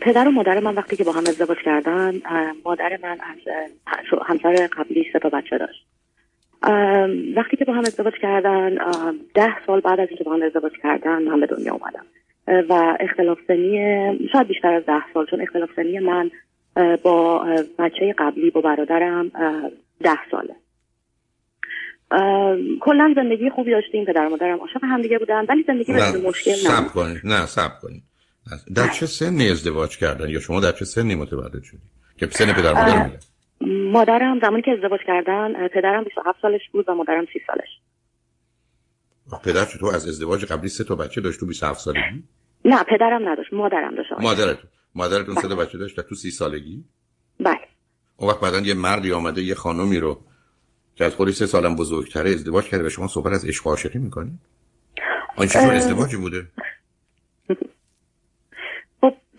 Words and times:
پدر 0.00 0.28
و 0.28 0.30
مادر 0.30 0.60
من 0.60 0.74
وقتی 0.74 0.96
که 0.96 1.04
با 1.04 1.12
هم 1.12 1.18
ازدواج 1.18 1.58
کردن 1.64 2.20
مادر 2.64 2.98
من 3.02 3.18
از 3.20 3.38
همسر 4.26 4.66
قبلی 4.66 5.06
سه 5.12 5.18
تا 5.18 5.28
بچه 5.28 5.58
داشت. 5.58 5.86
وقتی 7.36 7.56
که 7.56 7.64
با 7.64 7.72
هم 7.72 7.80
ازدواج 7.80 8.14
کردن 8.22 8.78
ده 9.34 9.66
سال 9.66 9.80
بعد 9.80 10.00
از 10.00 10.08
اینکه 10.08 10.24
با 10.24 10.32
هم 10.34 10.42
ازدواج 10.42 10.72
کردن 10.82 11.22
من 11.22 11.40
به 11.40 11.46
دنیا 11.46 11.72
اومدم. 11.72 12.06
و 12.68 12.96
اختلاف 13.00 13.38
سنی 13.48 13.78
شاید 14.32 14.48
بیشتر 14.48 14.72
از 14.72 14.86
ده 14.86 15.02
سال 15.14 15.26
چون 15.26 15.40
اختلاف 15.40 15.68
سنی 15.76 15.98
من 15.98 16.30
با 17.02 17.46
بچه 17.78 18.14
قبلی 18.18 18.50
با 18.50 18.60
برادرم 18.60 19.28
ده 20.02 20.18
ساله. 20.30 20.54
کلا 22.80 23.12
زندگی 23.16 23.50
خوبی 23.50 23.70
داشتیم 23.70 24.04
پدر 24.04 24.28
مادرم 24.28 24.58
عاشق 24.58 24.84
همدیگه 24.84 25.18
بودن 25.18 25.44
ولی 25.48 25.64
زندگی 25.66 25.92
به 25.92 26.28
مشکل 26.28 26.50
نه 26.50 26.88
کنید. 26.94 27.20
نه 27.24 27.46
سب 27.46 27.70
کنید. 27.82 28.02
در 28.74 28.88
چه 28.88 29.06
سنی 29.06 29.50
ازدواج 29.50 29.98
کردن؟ 29.98 30.28
یا 30.28 30.40
شما 30.40 30.60
در 30.60 30.72
چه 30.72 30.84
سنی 30.84 31.14
متولد 31.14 31.62
شدید 31.62 31.80
که 32.16 32.26
سن 32.26 32.52
پدر 32.52 32.72
مادر 32.72 33.04
میگه. 33.04 33.18
مادرم 33.92 34.40
زمانی 34.40 34.62
که 34.62 34.70
ازدواج 34.70 35.00
کردن 35.06 35.68
پدرم 35.68 36.04
27 36.04 36.38
سالش 36.42 36.60
بود 36.72 36.88
و 36.88 36.94
مادرم 36.94 37.24
30 37.32 37.40
سالش. 37.46 37.80
پدر 39.42 39.64
چطور؟ 39.64 39.94
از 39.94 40.08
ازدواج 40.08 40.44
قبلی 40.44 40.68
سه 40.68 40.84
تا 40.84 40.96
بچه 40.96 41.20
داشت؟ 41.20 41.40
تو 41.40 41.46
27 41.46 41.80
سالگی؟ 41.80 42.24
نه 42.64 42.82
پدرم 42.82 43.28
نداشت 43.28 43.52
مادرم 43.52 43.94
داشت. 43.94 44.12
مادرتون. 44.20 44.70
مادرتون 44.94 45.34
سه 45.34 45.48
تا 45.48 45.56
بچه 45.56 45.78
داشت 45.78 46.00
تو 46.00 46.14
30 46.14 46.30
سالگی؟ 46.30 46.84
بله. 47.40 47.58
اون 48.16 48.30
وقت 48.30 48.40
بعدن 48.40 48.64
یه 48.64 48.74
مردی 48.74 49.12
آمده 49.12 49.42
یه 49.42 49.54
خانومی 49.54 49.98
رو 49.98 50.20
که 50.94 51.04
از 51.04 51.14
خودی 51.14 51.32
سه 51.32 51.46
سالم 51.46 51.76
بزرگتره 51.76 52.30
ازدواج 52.30 52.64
کرده 52.64 52.86
و 52.86 52.88
شما 52.88 53.08
صحبت 53.08 53.32
از 53.32 53.44
عشق 53.44 53.66
و 53.66 53.70
عاشقی 53.70 53.98
می‌کنید 53.98 54.38
آن 55.36 55.46
چطور 55.46 55.74
ازدواجی 55.74 56.16
بوده؟ 56.16 56.46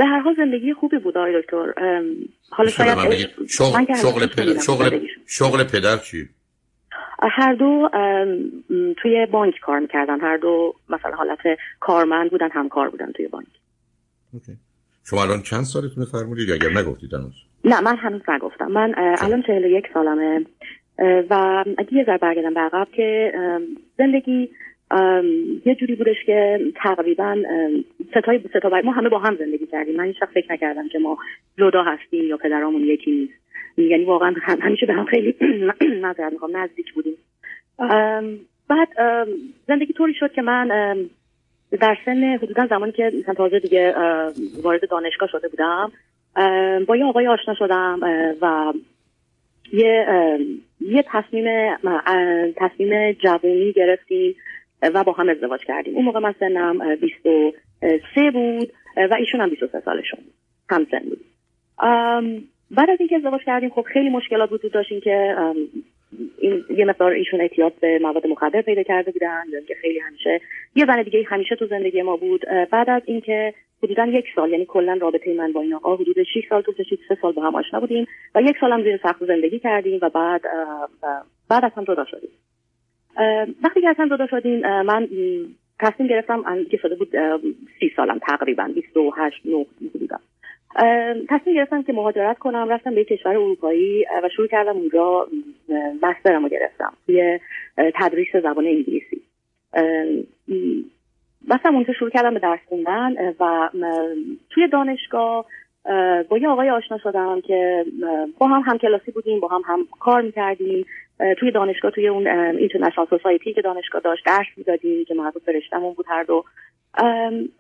به 0.02 0.08
هر 0.08 0.20
حال 0.20 0.36
زندگی 0.38 0.74
خوبی 0.74 0.98
بود 0.98 1.18
آقای 1.18 1.42
دکتر. 1.42 1.74
حالا 2.50 2.70
شاید 2.70 2.98
شغل, 3.50 3.86
شغل, 4.02 4.26
پدر 4.26 4.60
شغل, 4.60 5.00
شغل 5.28 5.64
پدر 5.64 5.98
چی؟ 5.98 6.30
هر 7.22 7.54
دو 7.54 7.90
توی 8.98 9.26
بانک 9.32 9.54
کار 9.62 9.80
می‌کردن. 9.80 10.22
هر 10.22 10.38
دو 10.38 10.74
مثلا 10.90 11.12
حالت 11.12 11.40
کارمند 11.80 12.32
بودن 12.32 12.50
همکار 12.52 12.90
بودن 12.90 13.12
توی 13.12 13.28
بانک. 13.28 13.48
اوکی. 14.34 14.52
شما 15.04 15.24
الان 15.24 15.42
چند 15.42 15.64
سالتونه 15.64 16.06
فرمودید 16.06 16.52
اگر 16.52 16.70
نگفتید 16.70 17.14
هنوز. 17.14 17.34
نه 17.66 17.82
من 17.82 17.98
هنوز 17.98 18.22
نگفتم. 18.28 18.72
من 18.72 18.94
الان 18.98 19.42
چهل 19.42 19.64
یک 19.64 19.86
سالمه. 19.94 20.46
و 21.30 21.64
اگه 21.78 21.94
یه 21.94 22.04
ذره 22.06 22.18
برگردم 22.18 22.54
به 22.54 22.60
عقب 22.60 22.88
که 22.96 23.34
زندگی 23.98 24.50
یه 25.66 25.76
جوری 25.76 25.96
بودش 25.96 26.26
که 26.26 26.60
تقریبا 26.76 27.38
ستای 28.10 28.40
ستا 28.50 28.82
ما 28.84 28.92
همه 28.92 29.10
با 29.10 29.20
هم 29.20 29.36
زندگی 29.36 29.66
کردیم. 29.66 29.96
من 29.96 30.06
هیچ 30.06 30.18
فکر 30.34 30.54
نکردم 30.54 30.88
که 30.88 31.00
ما 31.00 31.18
جدا 31.58 31.84
هستیم 31.84 32.24
یا 32.24 32.38
پدرامون 32.38 32.82
یکی 32.82 33.12
نیست. 33.12 33.34
یعنی 33.78 34.06
واقعا 34.06 34.34
همیشه 34.62 34.86
به 34.86 34.94
هم 34.94 35.06
خیلی 35.06 35.36
نظر 36.08 36.30
می‌خوام 36.30 36.58
نزدیک 36.58 36.94
بودیم. 36.94 37.14
بعد 38.68 38.88
زندگی 39.68 39.94
طوری 39.94 40.14
شد 40.14 40.32
که 40.32 40.42
من 40.42 40.68
در 41.72 41.98
سن 42.06 42.24
حدودا 42.24 42.68
زمانی 42.68 42.92
که 42.92 43.12
مثلا 43.20 43.34
تازه 43.34 43.60
دیگه 43.60 43.94
وارد 44.64 44.90
دانشگاه 44.90 45.30
شده 45.30 45.48
بودم 45.48 45.92
با 46.86 46.98
یه 46.98 47.06
آقای 47.06 47.28
آشنا 47.28 47.54
شدم 47.54 48.00
و 48.42 48.74
یه 49.74 50.06
یه 50.82 51.04
تصمیم 51.08 51.76
تصمیم 52.58 53.12
جوانی 53.12 53.72
گرفتیم. 53.72 54.36
و 54.82 55.04
با 55.04 55.12
هم 55.12 55.30
ازدواج 55.30 55.62
کردیم. 55.66 55.96
اون 55.96 56.06
موقع 56.06 56.20
من 56.20 56.36
سنم 56.40 56.96
23 56.96 58.32
بود 58.32 58.72
و 58.98 59.16
ایشون 59.20 59.42
هم 59.42 59.50
23 59.50 59.80
سالشون 59.80 60.20
هم 60.70 60.88
سن 60.92 61.00
بود. 61.00 61.26
بعد 62.72 62.90
از 62.90 62.98
اینکه 63.00 63.16
ازدواج 63.16 63.42
کردیم 63.46 63.70
خب 63.70 63.82
خیلی 63.82 64.10
مشکلات 64.10 64.52
وجود 64.52 64.72
داشتیم 64.72 65.00
که 65.00 65.36
این 66.40 66.64
یه 66.78 66.86
مقدار 66.86 67.12
ایشون 67.12 67.42
اعتیاد 67.42 67.74
به 67.80 68.00
مواد 68.02 68.28
مخدر 68.28 68.62
پیدا 68.62 68.84
کرده 68.84 69.12
بودن 69.12 69.44
که 69.68 69.76
خیلی 69.82 70.00
همیشه 70.00 70.42
یه 70.76 70.86
زن 70.86 71.04
دیگه 71.04 71.24
همیشه 71.28 71.56
تو 71.56 71.66
زندگی 71.66 72.02
ما 72.02 72.18
بود. 72.18 72.46
بعد 72.72 72.90
از 72.90 73.02
اینکه 73.06 73.54
حدودا 73.84 74.06
یک 74.06 74.26
سال 74.36 74.52
یعنی 74.52 74.66
کلا 74.66 74.98
رابطه 75.02 75.34
من 75.34 75.52
با 75.52 75.62
این 75.62 75.74
آقا 75.74 75.96
حدود 75.96 76.24
6 76.24 76.42
سال 76.50 76.62
تو 76.62 76.74
6 76.84 76.94
سه 77.10 77.18
سال 77.22 77.32
با 77.32 77.42
هم 77.42 77.56
آشنا 77.56 77.80
بودیم 77.80 78.08
و 78.36 78.42
یک 78.42 78.56
سال 78.62 78.72
هم 78.72 78.84
زیر 78.84 78.98
سقف 78.98 79.24
زندگی 79.24 79.60
کردیم 79.60 80.00
و 80.02 80.10
بعد 80.10 80.42
بعد 81.50 81.66
از 81.66 81.72
هم 81.76 81.84
جدا 81.84 82.06
شدیم. 82.06 82.30
وقتی 83.64 83.82
که 83.82 83.94
هم 83.98 84.10
جدا 84.10 84.28
شدیم 84.28 84.82
من 84.82 85.08
تصمیم 85.80 86.10
گرفتم 86.10 86.64
که 86.72 86.78
شده 86.78 86.96
بود 86.96 87.10
سی 87.80 87.92
سالم 87.96 88.20
تقریبا 88.20 88.72
28 88.76 89.42
9 89.46 89.66
بودم 89.94 90.20
تصمیم 91.30 91.56
گرفتم 91.56 91.84
که 91.84 91.94
مهاجرت 91.94 92.38
کنم 92.40 92.70
رفتم 92.70 92.96
به 92.96 93.04
کشور 93.04 93.32
اروپایی 93.32 94.06
و 94.24 94.30
شروع 94.36 94.48
کردم 94.48 94.78
اونجا 94.78 95.28
مسترم 96.02 96.44
رو 96.44 96.50
گرفتم 96.50 96.94
توی 97.06 97.40
تدریس 97.78 98.36
زبان 98.44 98.66
انگلیسی. 98.66 99.22
رفتم 101.50 101.76
اونجا 101.76 101.94
شروع 101.94 102.10
کردم 102.10 102.34
به 102.34 102.40
درس 102.40 102.60
خوندن 102.66 103.34
و 103.40 103.70
توی 104.50 104.68
دانشگاه 104.68 105.46
با 106.30 106.38
یه 106.38 106.48
آقای 106.48 106.70
آشنا 106.70 106.98
شدم 106.98 107.42
که 107.42 107.86
با 108.40 108.48
هم 108.48 108.62
هم 108.66 108.78
کلاسی 108.78 109.12
بودیم 109.12 109.40
با 109.40 109.48
هم 109.48 109.62
هم 109.66 109.88
کار 110.00 110.22
می‌کردیم. 110.22 110.86
توی 111.40 111.52
دانشگاه 111.52 111.92
توی 111.92 112.08
اون 112.08 112.28
اینترنشنال 112.58 113.08
سوسایتی 113.10 113.54
که 113.54 113.62
دانشگاه 113.62 114.02
داشت 114.02 114.26
درس 114.26 114.48
می‌دادیم 114.58 115.06
که 115.06 115.14
مربوط 115.14 115.46
به 115.46 115.52
رشتهمون 115.52 115.94
بود 115.94 116.06
هر 116.10 116.24
دو. 116.24 116.44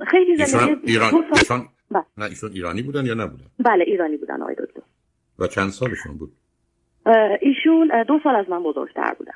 خیلی 0.07 0.45
زندگی 0.45 0.91
ایران 0.91 1.11
ایشان 1.35 1.59
بله. 1.91 2.03
نه 2.17 2.25
ایشون 2.25 2.51
ایرانی 2.53 2.81
بودن 2.81 3.05
یا 3.05 3.13
نبودن؟ 3.13 3.45
بله 3.59 3.83
ایرانی 3.87 4.17
بودن 4.17 4.41
آقای 4.41 4.55
دکتر. 4.55 4.81
و 5.39 5.47
چند 5.47 5.69
سالشون 5.69 6.17
بود؟ 6.17 6.31
ایشون 7.41 8.03
دو 8.07 8.19
سال 8.23 8.35
از 8.35 8.49
من 8.49 8.63
بزرگتر 8.63 9.13
بودن. 9.17 9.33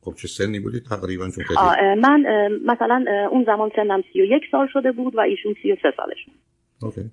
خب 0.00 0.14
چه 0.14 0.28
سنی 0.28 0.60
بودی 0.60 0.80
تقریبا؟ 0.80 1.28
چون 1.30 1.44
من 2.00 2.48
مثلا 2.64 3.04
اون 3.30 3.44
زمان 3.44 3.70
سنم 3.76 4.02
سی 4.12 4.22
و 4.22 4.24
یک 4.24 4.42
سال 4.50 4.68
شده 4.72 4.92
بود 4.92 5.14
و 5.16 5.20
ایشون 5.20 5.54
سی 5.62 5.72
و 5.72 5.76
سه 5.82 5.92
سالشون. 5.96 6.34
اوکی. 6.82 7.10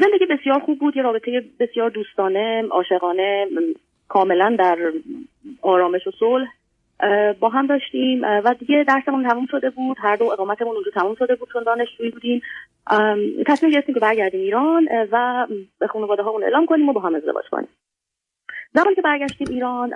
زندگی 0.00 0.26
بسیار 0.30 0.60
خوب 0.60 0.78
بود 0.78 0.96
یه 0.96 1.02
رابطه 1.02 1.44
بسیار 1.60 1.90
دوستانه 1.90 2.62
عاشقانه 2.70 3.46
کاملا 4.08 4.56
در 4.58 4.78
آرامش 5.62 6.06
و 6.06 6.10
صلح 6.10 6.48
با 7.40 7.48
هم 7.48 7.66
داشتیم. 7.66 8.22
و 8.22 8.54
دیگه 8.58 8.84
درسمون 8.88 9.28
تموم 9.28 9.46
شده 9.50 9.70
بود. 9.70 9.96
هر 10.00 10.16
دو 10.16 10.24
اقامتمون 10.24 10.74
اونجا 10.74 10.90
تموم 10.90 11.14
شده 11.14 11.34
بود 11.34 11.48
چون 11.52 11.62
دانشجویی 11.62 12.10
بودیم. 12.10 12.42
تصمیم 13.46 13.72
گرفتیم 13.72 13.94
که 13.94 14.00
برگردیم 14.00 14.40
ایران 14.40 14.88
و 15.12 15.46
به 15.78 15.86
خانواده 15.86 16.22
ها 16.22 16.30
اون 16.30 16.44
اعلام 16.44 16.66
کنیم 16.66 16.88
و 16.88 16.92
با 16.92 17.00
هم 17.00 17.14
ازدواج 17.14 17.44
کنیم. 17.50 17.68
زمانی 18.74 18.94
که 18.94 19.02
برگشتیم 19.02 19.46
ایران 19.50 19.92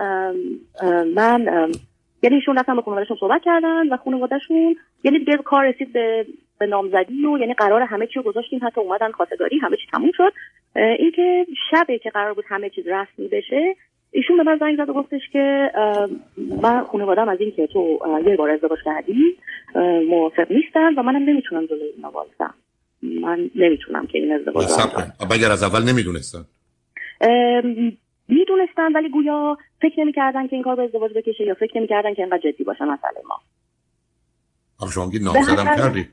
من 1.14 1.70
یعنی 2.22 2.36
ایشون 2.36 2.58
رفتن 2.58 2.74
با 2.74 2.82
خانوادهشون 2.82 3.16
صحبت 3.20 3.42
کردن 3.44 3.88
و 3.88 3.96
خانوادهشون 3.96 4.76
یعنی 5.04 5.18
دیگه 5.18 5.36
کار 5.36 5.68
رسید 5.68 5.92
به 5.92 6.26
به 6.58 6.66
نامزدی 6.66 7.26
و 7.26 7.38
یعنی 7.38 7.54
قرار 7.54 7.82
همه 7.82 8.06
چی 8.06 8.14
رو 8.14 8.22
گذاشتیم. 8.22 8.60
حتی 8.62 8.80
اومدن 8.80 9.12
خواستگاری 9.12 9.58
همه 9.58 9.76
چی 9.76 9.86
تموم 9.92 10.10
شد. 10.16 10.32
اینکه 10.76 11.46
شبه 11.70 11.98
که 11.98 12.10
قرار 12.10 12.34
بود 12.34 12.44
همه 12.48 12.70
چیز 12.70 12.86
رسمی 12.86 13.28
بشه 13.28 13.76
ایشون 14.10 14.36
به 14.36 14.42
من 14.42 14.58
زنگ 14.60 14.76
زد 14.76 14.88
و 14.88 14.92
گفتش 14.92 15.20
که 15.32 15.70
من 16.62 16.84
خانوادم 16.84 17.28
از 17.28 17.40
اینکه 17.40 17.66
تو 17.66 17.98
یه 18.26 18.36
بار 18.36 18.50
ازدواج 18.50 18.78
کردی 18.84 19.36
موافق 20.08 20.52
نیستن 20.52 20.94
و 20.94 21.02
منم 21.02 21.22
نمی‌تونم 21.22 21.66
جلوی 21.66 21.90
اینا 21.96 22.10
وایسم 22.10 22.54
من 23.02 23.50
نمی‌تونم 23.54 24.06
که 24.06 24.18
این 24.18 24.32
ازدواج 24.32 24.66
اگر 25.30 25.52
از 25.52 25.62
اول 25.62 25.82
نمی‌دونستن؟ 25.92 26.44
می‌دونستن 28.28 28.92
ولی 28.94 29.08
گویا 29.08 29.58
فکر 29.80 30.00
نمی‌کردن 30.00 30.46
که 30.46 30.56
این 30.56 30.62
کار 30.62 30.76
به 30.76 30.82
ازدواج 30.82 31.12
بکشه 31.12 31.44
یا 31.44 31.54
فکر 31.54 31.78
نمی‌کردن 31.78 32.14
که 32.14 32.22
اینقدر 32.22 32.50
جدی 32.50 32.64
باشه 32.64 32.84
مسئله 32.84 33.22
ما. 33.28 33.40
آخه 34.80 34.92
شما 34.92 35.10
نامزدم 35.22 35.64
کردی. 35.64 36.08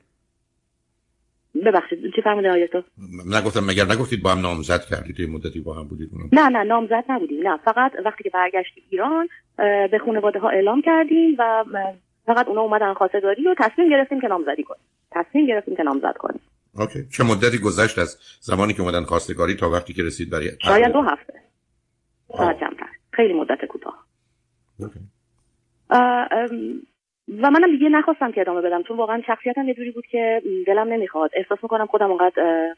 ببخشید 1.65 1.99
چی 2.15 2.21
فرمودین 2.21 2.49
آقای 2.49 2.67
تو 2.67 2.83
نگفتم 3.25 3.59
مگر 3.59 3.85
نگفتید 3.85 4.23
با 4.23 4.31
هم 4.31 4.39
نامزد 4.39 4.81
کردید؟ 4.89 5.19
یه 5.19 5.27
مدتی 5.27 5.59
با 5.59 5.73
هم 5.73 5.87
بودید 5.87 6.09
نه 6.31 6.49
نه 6.49 6.63
نامزد 6.63 7.03
نبودیم. 7.09 7.47
نه 7.47 7.57
فقط 7.57 7.91
وقتی 8.05 8.23
که 8.23 8.29
برگشتیم 8.29 8.83
ایران 8.89 9.27
به 9.91 9.99
خانواده 10.05 10.39
ها 10.39 10.49
اعلام 10.49 10.81
کردیم 10.81 11.35
و 11.39 11.65
فقط 12.25 12.47
اونا 12.47 12.61
اومدن 12.61 12.93
خواستگاری 12.93 13.47
و 13.47 13.55
تصمیم 13.57 13.89
گرفتیم 13.89 14.21
که 14.21 14.27
نامزدی 14.27 14.63
کنیم. 14.63 14.81
تصمیم 15.11 15.47
گرفتیم 15.47 15.75
که 15.75 15.83
نامزد 15.83 16.15
کنیم. 16.19 16.41
اوکی. 16.77 16.99
چه 17.09 17.23
مدتی 17.23 17.57
گذشت 17.57 17.99
از 17.99 18.17
زمانی 18.41 18.73
که 18.73 18.81
اومدن 18.81 19.03
خواستگاری 19.03 19.55
تا 19.55 19.69
وقتی 19.69 19.93
که 19.93 20.03
رسید 20.03 20.29
برای 20.29 20.51
شاید 20.61 20.93
دو 20.93 21.01
هفته. 21.01 21.33
کمتر 22.37 22.89
خیلی 23.11 23.33
مدت 23.33 23.65
کوتاه. 23.65 24.05
و 27.41 27.51
منم 27.51 27.71
دیگه 27.71 27.89
نخواستم 27.89 28.31
که 28.31 28.41
ادامه 28.41 28.61
بدم 28.61 28.83
چون 28.83 28.97
واقعا 28.97 29.21
شخصیتم 29.27 29.67
یه 29.67 29.73
جوری 29.73 29.91
بود 29.91 30.05
که 30.05 30.41
دلم 30.67 30.93
نمی‌خواد. 30.93 31.31
احساس 31.33 31.59
می‌کنم 31.63 31.85
خودم 31.85 32.11
اونقدر 32.11 32.73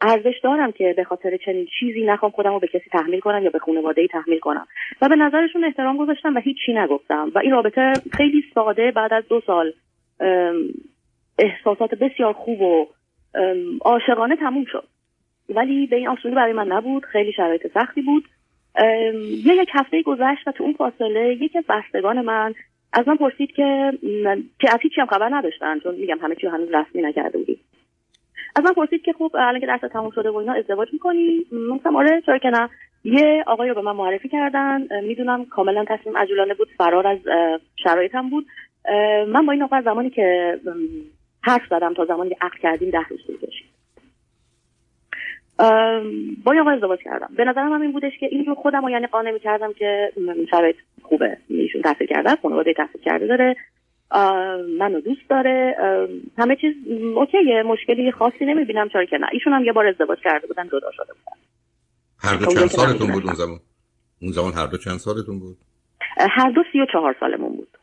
ارزش 0.00 0.40
دارم 0.42 0.72
که 0.72 0.94
به 0.96 1.04
خاطر 1.04 1.36
چنین 1.36 1.66
چیزی 1.80 2.04
نخوام 2.04 2.30
خودم 2.30 2.52
رو 2.52 2.58
به 2.58 2.68
کسی 2.68 2.90
تحمیل 2.92 3.20
کنم 3.20 3.42
یا 3.42 3.50
به 3.50 3.58
خانواده 3.58 4.00
ای 4.00 4.08
تحمیل 4.08 4.38
کنم. 4.38 4.66
و 5.02 5.08
به 5.08 5.16
نظرشون 5.16 5.64
احترام 5.64 5.96
گذاشتم 5.96 6.34
و 6.34 6.40
هیچی 6.40 6.72
نگفتم. 6.72 7.32
و 7.34 7.38
این 7.38 7.52
رابطه 7.52 7.92
خیلی 8.12 8.44
ساده 8.54 8.90
بعد 8.90 9.12
از 9.12 9.24
دو 9.28 9.40
سال 9.46 9.72
احساسات 11.38 11.94
بسیار 11.94 12.32
خوب 12.32 12.60
و 12.60 12.86
عاشقانه 13.80 14.36
تموم 14.36 14.64
شد. 14.64 14.84
ولی 15.48 15.86
به 15.86 15.96
این 15.96 16.08
آسونی 16.08 16.34
برای 16.34 16.52
من 16.52 16.72
نبود 16.72 17.04
خیلی 17.04 17.32
شرایط 17.32 17.66
سختی 17.74 18.02
بود. 18.02 18.24
یه 19.44 19.54
یک 19.54 19.68
هفته 19.72 20.02
گذشت 20.02 20.48
و 20.48 20.52
تو 20.52 20.64
اون 20.64 20.72
فاصله 20.72 21.36
یکی 21.40 21.58
از 21.58 21.64
بستگان 21.68 22.20
من 22.20 22.54
از 22.94 23.08
من 23.08 23.16
پرسید 23.16 23.52
که 23.52 23.92
که 24.60 24.68
از 24.72 24.78
هیچی 24.82 25.00
هم 25.00 25.06
خبر 25.06 25.28
نداشتن 25.32 25.78
چون 25.78 25.94
میگم 25.94 26.18
همه 26.18 26.34
چی 26.34 26.46
هنوز 26.46 26.68
رسمی 26.68 27.02
نکرده 27.02 27.38
بودیم 27.38 27.60
از 28.56 28.64
من 28.64 28.72
پرسید 28.72 29.02
که 29.02 29.12
خب 29.12 29.30
الان 29.34 29.60
که 29.60 29.66
درس 29.66 29.80
تموم 29.92 30.10
شده 30.10 30.30
و 30.30 30.36
اینا 30.36 30.52
ازدواج 30.52 30.88
می‌کنی؟ 30.92 31.46
گفتم 31.70 31.96
آره 31.96 32.22
چرا 32.26 32.38
که 32.38 32.48
نه. 32.48 32.68
یه 33.04 33.44
آقای 33.46 33.68
رو 33.68 33.74
به 33.74 33.80
من 33.80 33.92
معرفی 33.92 34.28
کردن 34.28 35.02
می‌دونم 35.02 35.44
کاملا 35.44 35.84
تصمیم 35.88 36.16
عجولانه 36.16 36.54
بود 36.54 36.68
فرار 36.78 37.06
از 37.06 37.18
شرایطم 37.84 38.30
بود. 38.30 38.46
من 39.28 39.46
با 39.46 39.52
این 39.52 39.62
آقا 39.62 39.80
زمانی 39.80 40.10
که 40.10 40.58
حرف 41.42 41.62
زدم 41.70 41.94
تا 41.94 42.04
زمانی 42.04 42.30
که 42.30 42.36
عقد 42.40 42.58
کردیم 42.62 42.90
ده 42.90 43.08
روز 43.08 43.20
با 46.44 46.52
این 46.52 46.60
آقا 46.60 46.70
ازدواج 46.70 46.98
کردم. 47.04 47.28
به 47.36 47.44
نظرم 47.44 47.72
هم 47.72 47.80
این 47.80 47.92
بودش 47.92 48.12
که 48.20 48.26
این 48.26 48.44
رو 48.44 48.54
خودم 48.54 48.84
رو 48.84 48.90
یعنی 48.90 49.06
قانع 49.06 49.38
کردم 49.38 49.72
که 49.72 50.12
شرایط 50.50 50.76
خوبه. 51.02 51.38
ایشون 51.48 51.82
تحصیل 51.82 52.06
کرده 52.06 52.36
خانواده 52.42 52.72
تحصیل 52.72 53.00
کرده 53.00 53.26
داره. 53.26 53.56
منو 54.78 55.00
دوست 55.00 55.28
داره. 55.30 55.76
همه 56.38 56.56
چیز 56.56 56.74
اوکیه 57.16 57.62
مشکلی 57.66 58.12
خاصی 58.12 58.44
نمی‌بینم 58.44 58.88
چرا 58.88 59.04
که 59.04 59.18
نه. 59.18 59.26
ایشون 59.32 59.52
هم 59.52 59.64
یه 59.64 59.72
بار 59.72 59.86
ازدواج 59.86 60.18
کرده 60.24 60.46
بودن 60.46 60.66
جدا 60.66 60.90
شده 60.92 61.12
بودن. 61.12 61.36
هر 62.18 62.36
دو 62.36 62.46
چند 62.46 62.66
سالتون 62.66 63.12
بود 63.12 63.24
اون 63.24 63.34
زمان؟ 63.34 63.60
اون 64.22 64.32
زمان 64.32 64.52
هر 64.52 64.66
دو 64.66 64.76
چند 64.76 64.96
سالتون 64.96 65.38
بود؟ 65.38 65.56
هر 66.16 66.50
دو 66.50 66.62
سی 66.72 66.80
و 66.80 66.86
چهار 66.92 67.16
سالمون 67.20 67.56
بود. 67.56 67.78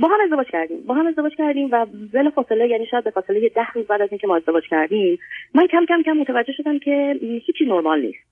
با 0.00 0.08
هم 0.08 0.20
ازدواج 0.24 0.46
کردیم. 0.46 0.80
با 0.86 0.94
هم 0.94 1.06
ازدواج 1.06 1.32
کردیم 1.38 1.68
و 1.72 1.86
بلا 2.12 2.30
فاصله 2.30 2.68
یعنی 2.68 2.86
شاید 2.86 3.04
به 3.04 3.10
فاصله 3.10 3.48
ده 3.48 3.66
روز 3.74 3.86
بعد 3.86 4.02
از 4.02 4.08
اینکه 4.10 4.26
ما 4.26 4.36
ازدواج 4.36 4.68
کردیم 4.68 5.18
من 5.54 5.66
کم 5.66 5.84
کم 5.88 6.02
کم 6.02 6.12
متوجه 6.12 6.52
شدم 6.52 6.78
که 6.78 7.18
هیچی 7.46 7.64
نرمال 7.66 8.00
نیست. 8.00 8.30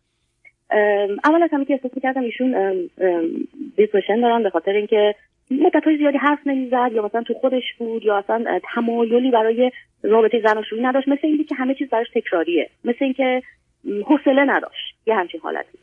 اول 1.25 1.43
از 1.43 1.51
همه 1.53 1.65
که 1.65 1.75
احساس 1.75 1.91
می‌کردم 1.95 2.23
ایشون 2.23 2.75
دیپرشن 3.77 4.21
دارن 4.21 4.43
به 4.43 4.51
خاطر 4.51 4.71
اینکه 4.71 5.15
مدت 5.51 5.85
های 5.85 5.97
زیادی 5.97 6.19
حرف 6.19 6.47
نمی‌زد 6.47 6.91
یا 6.93 7.03
مثلا 7.03 7.23
تو 7.23 7.35
خودش 7.35 7.75
بود 7.79 8.05
یا 8.05 8.19
اصلا 8.19 8.61
تمایلی 8.75 9.31
برای 9.31 9.71
رابطه 10.03 10.41
زناشویی 10.41 10.83
نداشت 10.83 11.09
مثل 11.09 11.21
اینکه 11.23 11.45
که 11.45 11.55
همه 11.55 11.75
چیز 11.75 11.89
براش 11.91 12.07
تکراریه 12.15 12.71
مثل 12.85 13.05
اینکه 13.05 13.43
حوصله 14.05 14.45
نداشت 14.45 14.97
یه 15.07 15.15
همچین 15.15 15.41
حالتی. 15.41 15.79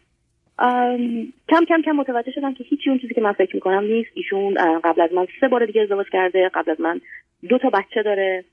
کم 1.50 1.66
کم 1.68 1.82
کم 1.82 1.92
متوجه 1.92 2.32
شدم 2.32 2.54
که 2.54 2.64
هیچی 2.64 2.90
اون 2.90 3.00
چیزی 3.00 3.14
که 3.14 3.22
من 3.22 3.32
فکر 3.32 3.56
می‌کنم 3.56 3.84
نیست. 3.84 4.10
ایشون 4.14 4.54
قبل 4.84 5.02
از 5.02 5.14
من 5.14 5.28
سه 5.40 5.48
بار 5.48 5.66
دیگه 5.66 5.82
ازدواج 5.82 6.10
کرده 6.10 6.50
قبل 6.54 6.72
از 6.72 6.82
من 6.82 7.02
دو 7.50 7.58
تا 7.58 7.70
بچه 7.70 8.04
داره 8.04 8.44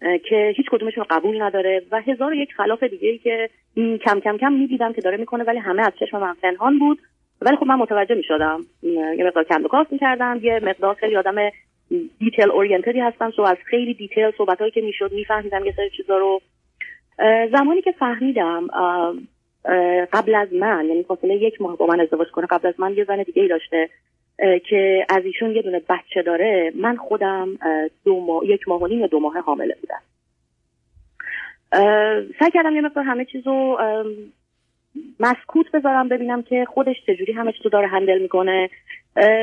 که 0.00 0.54
هیچ 0.56 0.66
کدومشون 0.70 1.04
قبول 1.10 1.42
نداره 1.42 1.82
و 1.90 2.00
هزار 2.00 2.32
و 2.32 2.34
یک 2.34 2.52
خلاف 2.52 2.82
دیگه 2.82 3.08
ای 3.08 3.18
که 3.18 3.50
کم 3.76 4.20
کم 4.20 4.36
کم 4.36 4.52
می‌دیدم 4.52 4.92
که 4.92 5.00
داره 5.00 5.16
می‌کنه 5.16 5.44
ولی 5.44 5.58
همه 5.58 5.82
از 5.82 5.92
چشم 6.00 6.18
من 6.18 6.34
پنهان 6.42 6.78
بود. 6.78 6.98
ولی 7.42 7.56
خب 7.56 7.66
من 7.66 7.74
متوجه 7.74 8.14
می‌شدم. 8.14 8.60
یه 8.82 9.24
مقدار 9.26 9.44
کم 9.44 9.62
کاست 9.62 9.92
می‌کردم 9.92 10.40
یه 10.42 10.60
مقدار 10.62 10.94
خیلی 10.94 11.16
آدم 11.16 11.50
detail 12.18 12.50
oriented 12.50 12.94
ی 12.94 13.00
هستم 13.00 13.30
so 13.30 13.42
از 13.42 13.56
خیلی 13.64 13.94
detail 13.94 14.30
صحبتهایی 14.38 14.70
که 14.70 14.80
می‌شد 14.80 15.12
میفهمیدم 15.12 15.64
یه 15.64 15.72
سری 15.76 15.90
چیزا 15.90 16.18
رو. 16.18 16.40
زمانی 17.52 17.82
که 17.82 17.92
فهمیدم 17.92 18.66
قبل 20.12 20.34
از 20.34 20.52
من 20.52 20.86
یعنی 20.88 21.02
فاصله 21.02 21.34
یک 21.34 21.60
ماه 21.60 21.76
با 21.76 21.86
من 21.86 22.00
ازدواج 22.00 22.28
کنه 22.28 22.46
قبل 22.46 22.68
از 22.68 22.74
من 22.78 22.96
یه 22.96 23.04
زن 23.04 23.22
دیگه 23.22 23.42
ای 23.42 23.48
داشته 23.48 23.90
که 24.68 25.06
از 25.08 25.24
ایشون 25.24 25.50
یه 25.50 25.62
دونه 25.62 25.82
بچه 25.88 26.22
داره 26.22 26.72
من 26.74 26.96
خودم 26.96 27.58
دو 28.04 28.20
ماه 28.20 28.46
یک 28.46 28.68
ماه 28.68 28.82
و 28.82 28.86
نیم 28.86 29.00
یا 29.00 29.06
دو 29.06 29.20
ماه 29.20 29.38
حامله 29.38 29.76
بودم. 29.80 30.00
سعی 32.40 32.50
کردم 32.54 32.74
یه 32.74 32.80
مقدار 32.80 33.04
همه 33.04 33.24
چیزو 33.24 33.78
مسکوت 35.20 35.70
بذارم 35.74 36.08
ببینم 36.08 36.42
که 36.42 36.66
خودش 36.74 36.96
چجوری 37.06 37.32
همه 37.32 37.52
چیزو 37.52 37.68
داره 37.68 37.86
handle 37.86 38.22
می‌کنه. 38.22 38.70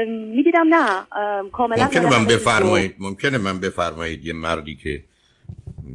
می‌دیدم 0.07 0.67
نه 0.69 1.05
کاملا 1.51 1.83
ممکنه 1.83 2.19
من 2.19 2.25
بفرمایید 2.25 2.95
ممکنه 2.99 3.37
من 3.37 3.59
بفرمایید 3.59 4.25
یه 4.25 4.33
مردی 4.33 4.75
که 4.75 4.99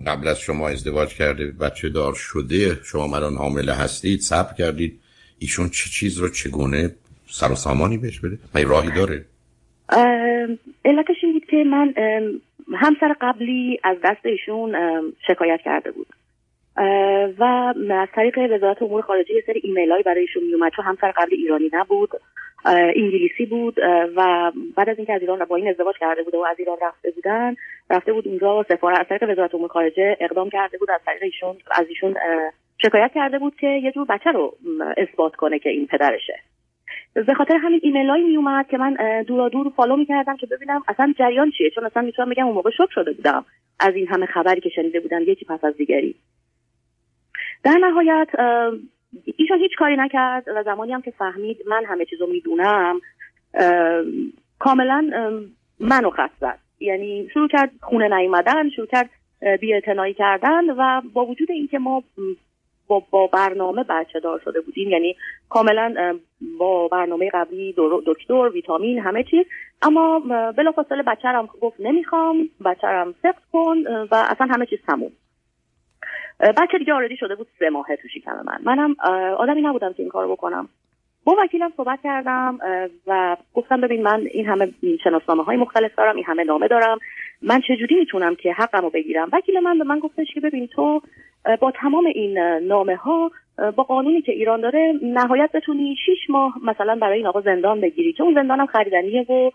قبل 0.06 0.28
از 0.28 0.40
شما 0.40 0.68
ازدواج 0.68 1.14
کرده 1.14 1.46
بچه 1.46 1.88
دار 1.88 2.14
شده 2.14 2.78
شما 2.84 3.16
الان 3.16 3.34
حامله 3.34 3.72
هستید 3.72 4.20
صبر 4.20 4.54
کردید. 4.54 5.00
ایشون 5.38 5.68
چه 5.68 5.90
چیز 5.90 6.18
رو 6.18 6.28
چگونه 6.28 6.94
سر 7.26 7.52
و 7.52 7.54
سامانی 7.54 7.98
بهش 7.98 8.20
بده؟ 8.20 8.38
من 8.54 8.68
راهی 8.68 8.90
داره. 8.90 9.24
علتش 10.84 11.16
این 11.22 11.32
بود 11.32 11.44
که 11.50 11.56
من 11.56 11.94
همسر 12.74 13.16
قبلی 13.20 13.80
از 13.84 13.96
دست 14.04 14.26
ایشون 14.26 14.74
شکایت 15.26 15.60
کرده 15.64 15.90
بود. 15.90 16.06
و 17.38 17.44
از 17.90 18.08
طریق 18.14 18.38
وزارت 18.52 18.82
امور 18.82 19.02
خارجه 19.02 19.34
یه 19.34 19.42
سری 19.46 19.60
ایمیل 19.64 20.02
برای 20.02 20.20
ایشون 20.20 20.42
میومد 20.42 20.72
چون 20.76 20.84
همسر 20.84 21.12
قبلی 21.16 21.36
ایرانی 21.36 21.70
نبود. 21.72 22.10
انگلیسی 22.64 23.46
بود 23.46 23.78
و 24.16 24.52
بعد 24.76 24.88
از 24.88 24.96
اینکه 24.96 25.12
از 25.12 25.20
ایران 25.20 25.44
با 25.44 25.56
این 25.56 25.68
ازدواج 25.68 25.94
کرده 26.00 26.22
بود 26.22 26.34
و 26.34 26.44
از 26.50 26.56
ایران 26.58 26.76
رفته 26.82 27.10
بودن 27.10 27.54
رفته 27.90 28.12
بود 28.12 28.28
اونجا 28.28 28.64
سفارت 28.68 29.00
از 29.00 29.06
طریق 29.08 29.30
وزارت 29.30 29.54
امور 29.54 29.68
خارجه 29.68 30.16
اقدام 30.20 30.50
کرده 30.50 30.78
بود 30.78 30.90
از 30.90 31.00
طریق 31.06 31.22
ایشون 31.22 31.56
از 31.70 31.86
ایشون 31.88 32.14
شکایت 32.78 33.10
کرده 33.14 33.38
بود 33.38 33.56
که 33.56 33.66
یه 33.66 33.92
جور 33.92 34.06
بچه 34.06 34.32
رو 34.32 34.56
اثبات 34.96 35.36
کنه 35.36 35.58
که 35.58 35.70
این 35.70 35.86
پدرشه. 35.86 36.38
به 37.14 37.34
خاطر 37.34 37.56
همین 37.56 37.80
ایمیلایی 37.82 38.24
می 38.24 38.36
اومد 38.36 38.68
که 38.68 38.76
من 38.76 39.22
دورا 39.26 39.48
دور 39.48 39.72
فالو 39.76 39.96
می‌کردم 39.96 40.36
که 40.36 40.46
ببینم 40.46 40.82
اصلا 40.88 41.14
جریان 41.18 41.50
چیه 41.50 41.70
چون 41.70 41.84
اصلا 41.84 42.02
می‌تونم 42.02 42.30
بگم 42.30 42.46
اون 42.46 42.54
موقع 42.54 42.70
شوک 42.70 42.88
شده 42.90 43.12
بودم 43.12 43.44
از 43.80 43.94
این 43.94 44.08
همه 44.08 44.26
خبری 44.26 44.60
که 44.60 44.68
شنیده 44.68 45.00
بودم 45.00 45.22
یکی 45.22 45.44
پس 45.44 45.64
از 45.64 45.76
دیگری. 45.76 46.14
در 47.64 47.78
نهایت 47.78 48.28
ایشون 49.38 49.58
هیچ 49.58 49.72
کاری 49.78 49.96
نکرد 49.96 50.48
و 50.56 50.62
زمانی 50.62 50.92
هم 50.92 51.02
که 51.02 51.10
فهمید 51.10 51.56
من 51.66 51.84
همه 51.84 52.04
چیزو 52.04 52.26
می‌دونم 52.26 53.00
کاملا 54.58 55.10
منو 55.80 56.10
خط 56.10 56.30
زد. 56.40 56.58
یعنی 56.80 57.28
شروع 57.34 57.48
کرد 57.48 57.70
خونه 57.82 58.16
نیومدن 58.16 58.70
شروع 58.70 58.86
کرد 58.86 59.10
بی 59.60 59.82
کردن 60.18 60.70
و 60.70 61.02
با 61.12 61.26
وجود 61.26 61.50
اینکه 61.50 61.78
ما 61.78 62.02
با, 62.86 63.02
با 63.10 63.26
برنامه 63.26 63.84
بچه 63.88 64.20
دار 64.20 64.40
شده 64.44 64.60
بودیم 64.60 64.88
یعنی 64.90 65.16
کاملا 65.48 66.18
با 66.58 66.88
برنامه 66.88 67.30
قبلی 67.34 67.74
دکتر 68.06 68.48
ویتامین 68.48 68.98
همه 68.98 69.24
چیز 69.24 69.46
اما 69.82 70.18
بلافاصله 70.56 71.02
بچه‌رم 71.02 71.48
گفت 71.60 71.80
نمی‌خوام 71.80 72.48
بچه‌رم 72.64 73.14
سخت 73.22 73.42
کن 73.52 73.76
و 73.86 74.14
اصلا 74.28 74.46
همه 74.46 74.66
چیز 74.66 74.78
تموم. 74.86 75.12
بچه 76.42 76.78
دیگه 76.78 76.92
آردی 76.92 77.16
شده 77.16 77.34
بود 77.34 77.46
سه 77.58 77.70
ماهه 77.70 77.96
تو 77.96 78.08
شکم 78.08 78.32
من. 78.44 78.58
منم 78.64 78.96
آدمی 79.38 79.62
نبودم 79.62 79.92
که 79.92 80.02
این 80.02 80.08
کارو 80.08 80.32
بکنم. 80.32 80.68
با 81.24 81.36
وکیلم 81.38 81.72
صحبت 81.76 81.98
کردم 82.04 82.58
و 83.06 83.36
گفتم 83.54 83.80
ببین 83.80 84.02
من 84.02 84.26
این 84.30 84.46
همه 84.46 84.68
شناسنامه 85.04 85.44
های 85.44 85.56
مختلف 85.56 85.94
دارم 85.94 86.16
این 86.16 86.24
همه 86.24 86.44
نامه 86.44 86.68
دارم. 86.68 86.98
من 87.42 87.60
چجوری 87.60 87.94
می‌تونم 87.98 88.34
که 88.34 88.52
حقم 88.52 88.82
رو 88.82 88.90
بگیرم؟ 88.90 89.28
وکیل 89.32 89.60
من 89.60 89.78
به 89.78 89.84
من 89.84 89.98
گفتش 89.98 90.26
که 90.34 90.40
ببین 90.40 90.66
تو 90.66 91.00
با 91.60 91.70
تمام 91.70 92.06
این 92.06 92.38
نامه 92.58 92.96
ها 92.96 93.30
با 93.76 93.82
قانونی 93.82 94.22
که 94.22 94.32
ایران 94.32 94.60
داره 94.60 94.92
نهایت 95.02 95.50
بتونی 95.54 95.96
شیش 96.06 96.30
ماه 96.30 96.54
مثلا 96.64 96.94
برای 96.94 97.16
این 97.18 97.26
آقا 97.26 97.40
زندان 97.40 97.80
بگیری 97.80 98.12
که 98.12 98.22
اون 98.22 98.34
زندانم 98.34 98.66
خریدنیه 98.66 99.26
و 99.28 99.50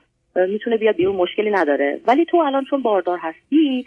می‌تونه 0.47 0.77
بیاد 0.77 0.95
بیرون 0.95 1.15
مشکلی 1.15 1.51
نداره. 1.51 1.99
ولی 2.07 2.25
تو 2.25 2.37
الان 2.37 2.65
چون 2.69 2.81
باردار 2.81 3.17
هستی 3.17 3.85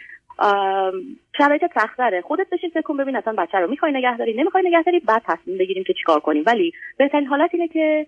شرایط 1.38 1.62
سختره 1.74 2.20
خودت 2.20 2.46
بشین 2.52 2.70
فکر 2.70 2.82
کن 2.82 2.96
ببین 2.96 3.16
اصلا 3.16 3.34
بچه 3.38 3.58
رو 3.58 3.70
می‌خوای 3.70 3.92
نگهداری 3.92 4.34
نمی‌خوای 4.34 4.64
نگهداری 4.66 5.00
بعد 5.00 5.22
تصمیم 5.26 5.58
بگیریم 5.58 5.84
که 5.84 5.92
چیکار 5.92 6.20
کنیم. 6.20 6.42
ولی 6.46 6.72
بهترین 6.96 7.26
حالت 7.26 7.50
اینه 7.52 7.68
که 7.68 8.06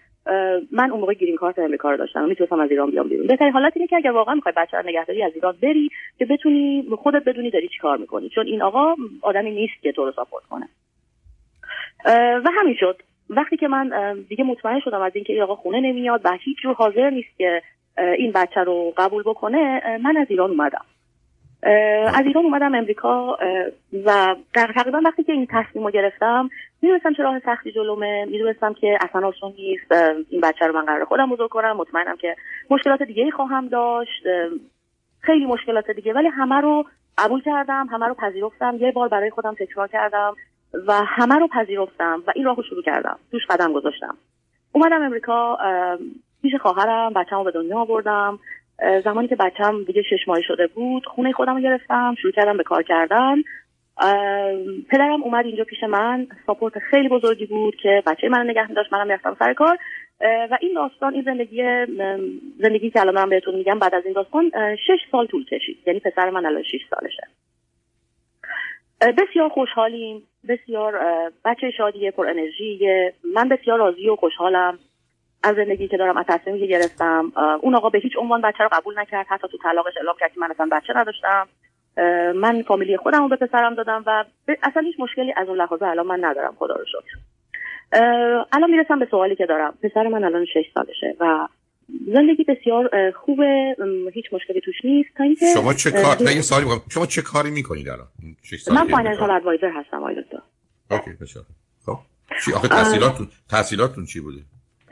من 0.72 0.90
اون 0.90 1.00
موقع 1.00 1.14
گرین 1.14 1.36
کارت 1.36 1.58
امریکا 1.58 1.90
رو 1.90 1.96
داشتم. 1.96 2.24
می‌تونستم 2.24 2.60
از 2.60 2.70
ایران 2.70 2.90
بیام 2.90 3.08
بیرون. 3.08 3.26
بهترین 3.26 3.52
حالت 3.52 3.72
اینه 3.76 3.86
که 3.86 3.96
اگر 3.96 4.10
واقعا 4.10 4.34
می‌خوای 4.34 4.54
بچه 4.56 4.76
رو 4.76 4.88
نگهداری 4.88 5.22
از 5.22 5.32
ایران 5.34 5.56
بری 5.62 5.90
که 6.18 6.24
بتونی 6.24 6.88
خودت 7.02 7.24
بدونی 7.24 7.50
داری 7.50 7.68
چیکار 7.68 7.96
می‌کنی. 7.98 8.28
چون 8.28 8.46
این 8.46 8.62
آقا 8.62 8.94
آدمی 9.22 9.50
نیست 9.50 9.82
که 9.82 9.92
تو 9.92 10.04
رو 10.04 10.12
ساپورت 10.12 10.44
کنه. 10.44 10.68
و 12.44 12.48
همین 12.60 12.74
شد. 12.80 13.02
وقتی 13.30 13.56
که 13.56 13.68
من 13.68 14.14
دیگه 14.28 14.44
مطمئن 14.44 14.80
شدم 14.80 15.00
از 15.00 15.12
اینکه 15.14 15.32
این 15.32 15.42
آقا 15.42 15.54
خونه 15.54 15.80
نمیاد 15.80 16.20
و 16.24 16.38
هیچ 16.40 16.58
جور 16.62 16.74
حاضر 16.74 17.10
نیست 17.10 17.38
که 17.38 17.62
این 17.98 18.32
بچه 18.32 18.60
رو 18.60 18.94
قبول 18.96 19.22
بکنه 19.22 19.82
من 20.02 20.16
از 20.16 20.26
ایران 20.30 20.50
اومدم. 20.50 20.84
از 22.14 22.26
ایران 22.26 22.44
اومدم 22.44 22.74
امریکا 22.74 23.38
و 24.04 24.36
در 24.54 24.72
تقریبا 24.74 25.00
وقتی 25.04 25.24
که 25.24 25.32
این 25.32 25.46
تصمیم 25.50 25.84
رو 25.84 25.90
گرفتم 25.90 26.50
می‌دونستم 26.82 27.12
چه 27.14 27.22
راه 27.22 27.40
سختی 27.40 27.72
جلومه. 27.72 28.24
می‌دونستم 28.24 28.74
که 28.74 28.98
اصلا 29.00 29.28
آسون 29.28 29.52
نیست 29.58 29.92
این 30.30 30.40
بچه 30.40 30.66
رو 30.66 30.74
من 30.74 30.84
قرار 30.84 31.04
خودم 31.04 31.30
بزرگ 31.30 31.50
کنم. 31.50 31.76
مطمئنم 31.76 32.16
که 32.16 32.36
مشکلات 32.70 33.02
دیگه 33.02 33.30
خواهم 33.30 33.68
داشت. 33.68 34.22
خیلی 35.20 35.46
مشکلات 35.46 35.90
دیگه. 35.90 36.12
ولی 36.12 36.28
همه 36.28 36.60
رو 36.60 36.84
قبول 37.18 37.42
کردم 37.42 37.86
همه 37.92 38.06
رو 38.06 38.14
پذیرفتم. 38.14 38.76
یه 38.80 38.92
بار 38.92 39.08
برای 39.08 39.30
خودم 39.30 39.54
تکرار 39.54 39.88
کردم 39.88 40.34
و 40.86 40.92
همه 40.92 41.34
رو 41.34 41.48
پذیرفتم 41.48 42.22
و 42.26 42.32
این 42.34 42.44
راه 42.44 42.56
رو 42.56 42.62
شروع 42.62 42.82
کردم. 42.82 43.18
توش 43.30 43.42
قدم 43.50 43.72
گذاشتم. 43.72 44.16
اومدم 44.72 45.02
امریکا 45.02 45.58
پیش 46.42 46.54
خواهرم 46.54 47.12
بچه‌مو 47.12 47.44
به 47.44 47.50
دنیا 47.50 47.78
آوردم. 47.78 48.38
زمانی 49.04 49.28
که 49.28 49.36
بچم 49.36 49.84
دیگه 49.84 50.02
شش 50.02 50.28
ماه 50.28 50.40
شده 50.40 50.66
بود 50.66 51.06
خونه 51.06 51.32
خودم 51.32 51.54
رو 51.54 51.60
گرفتم 51.62 52.14
شروع 52.22 52.32
کردم 52.32 52.56
به 52.56 52.62
کار 52.62 52.82
کردن. 52.82 53.42
پدرم 54.90 55.22
اومد 55.22 55.46
اینجا 55.46 55.64
پیش 55.64 55.82
من 55.82 56.26
ساپورت 56.46 56.78
خیلی 56.78 57.08
بزرگی 57.08 57.46
بود 57.46 57.76
که 57.76 58.02
بچه 58.06 58.28
من 58.28 58.50
نگه 58.50 58.68
می 58.68 58.74
داشت 58.74 58.92
منم 58.92 59.06
می‌رفتم 59.06 59.36
سر 59.38 59.52
کار. 59.52 59.78
و 60.20 60.58
این 60.60 60.74
داستان 60.74 61.14
این 61.14 61.22
زندگی 61.22 61.62
زندگی 62.58 62.90
که 62.90 63.00
الان 63.00 63.14
من 63.14 63.28
بهتون 63.28 63.54
میگم 63.54 63.78
بعد 63.78 63.94
از 63.94 64.04
این 64.04 64.14
داستان 64.14 64.50
شش 64.76 65.00
سال 65.10 65.26
طول 65.26 65.44
کشید. 65.44 65.78
یعنی 65.86 66.00
پسر 66.00 66.30
من 66.30 66.46
الان 66.46 66.62
شش 66.62 66.80
سالشه. 66.90 67.26
بسیار 69.18 69.48
خوشحالیم. 69.48 70.22
بسیار 70.48 71.00
بچه 71.44 71.70
شادیه 71.70 72.10
پر 72.10 72.26
انرژی 72.26 72.88
من 73.34 73.48
بسیار 73.48 73.78
راضی 73.78 74.08
و 74.08 74.16
خوشحالم. 74.16 74.78
از 75.42 75.56
زندگی 75.56 75.88
که 75.88 75.96
دارم 75.96 76.16
از 76.16 76.24
تصمیمی 76.28 76.60
که 76.60 76.66
گرفتم 76.66 77.32
اون 77.62 77.74
آقا 77.74 77.90
به 77.90 77.98
هیچ 77.98 78.12
عنوان 78.18 78.40
بچه 78.40 78.64
رو 78.64 78.70
قبول 78.72 78.98
نکرد. 78.98 79.26
حتی 79.28 79.48
تو 79.48 79.58
طلاقش 79.62 79.92
اعلام 79.96 80.14
کرد 80.20 80.32
که 80.32 80.40
من 80.40 80.50
اصلا 80.50 80.68
بچه 80.72 80.92
نداشتم. 80.96 81.48
من 82.34 82.62
فامیلی 82.62 82.96
خودم 82.96 83.22
رو 83.22 83.28
به 83.28 83.36
پسرم 83.36 83.74
دادم 83.74 84.02
و 84.06 84.24
اصلا 84.62 84.82
هیچ 84.82 84.94
مشکلی 84.98 85.32
از 85.36 85.48
اون 85.48 85.58
لحاظه 85.58 85.86
الان 85.86 86.06
من 86.06 86.24
ندارم 86.24 86.54
خدا 86.58 86.74
رو 86.74 86.84
شکر. 86.84 87.16
الان 88.52 88.70
می‌رسم 88.70 88.98
به 88.98 89.06
سوالی 89.10 89.36
که 89.36 89.46
دارم. 89.46 89.74
پسر 89.82 90.08
من 90.08 90.24
الان 90.24 90.44
شش 90.44 90.64
سالشه 90.74 91.16
و 91.20 91.48
زندگی 92.06 92.44
بسیار 92.44 93.10
خوبه. 93.10 93.76
هیچ 94.14 94.24
مشکلی 94.32 94.60
توش 94.60 94.84
نیست. 94.84 95.08
تا 95.16 95.24
اینکه 95.24 95.46
شما 95.54 95.74
چه 95.74 95.90
کار 95.90 96.16
نه 96.22 96.34
یه 96.34 96.42
سوالی 96.42 96.66
شما 96.90 97.06
چه 97.06 97.22
کاری 97.22 97.50
می‌کنید 97.50 97.88
الان؟ 97.88 98.06
من 98.70 98.88
فاینانشال 98.88 99.30
ادوایزر 99.30 99.70
هستم 99.70 99.96
آقای 99.96 100.22
دکتر 100.22 100.38
OK 100.90 101.10
بسیار 101.20 101.44
خب 101.86 101.98
چی؟ 102.44 102.52
آخه 102.52 102.68
تحصیلاتتون 102.68 103.28
تحصیلاتتون 103.50 104.04
چی 104.04 104.20
بوده؟ 104.20 104.38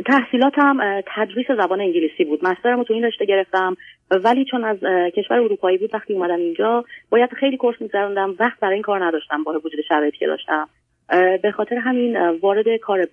تحصیلاتم 0.06 1.00
تدریس 1.16 1.46
زبان 1.48 1.80
انگلیسی 1.80 2.24
بود. 2.24 2.44
master 2.44 2.74
مو 2.74 2.84
تو 2.84 2.94
این 2.94 3.04
رشته 3.04 3.24
گرفتم. 3.24 3.76
ولی 4.10 4.44
چون 4.44 4.64
از 4.64 4.78
کشور 5.16 5.36
اروپایی 5.36 5.78
بود 5.78 5.94
وقتی 5.94 6.14
اومدم 6.14 6.36
اینجا 6.36 6.84
باید 7.10 7.30
خیلی 7.34 7.56
course 7.56 7.80
میگذروندم 7.80 8.34
وقت 8.40 8.60
برای 8.60 8.74
این 8.74 8.82
کار 8.82 9.04
نداشتم 9.04 9.44
با 9.44 9.52
وجود 9.52 9.80
شرایطی 9.88 10.18
که 10.18 10.26
داشتم. 10.26 10.68
به 11.42 11.52
خاطر 11.56 11.76
همین 11.76 12.28
وارد 12.28 12.76
کار 12.82 13.08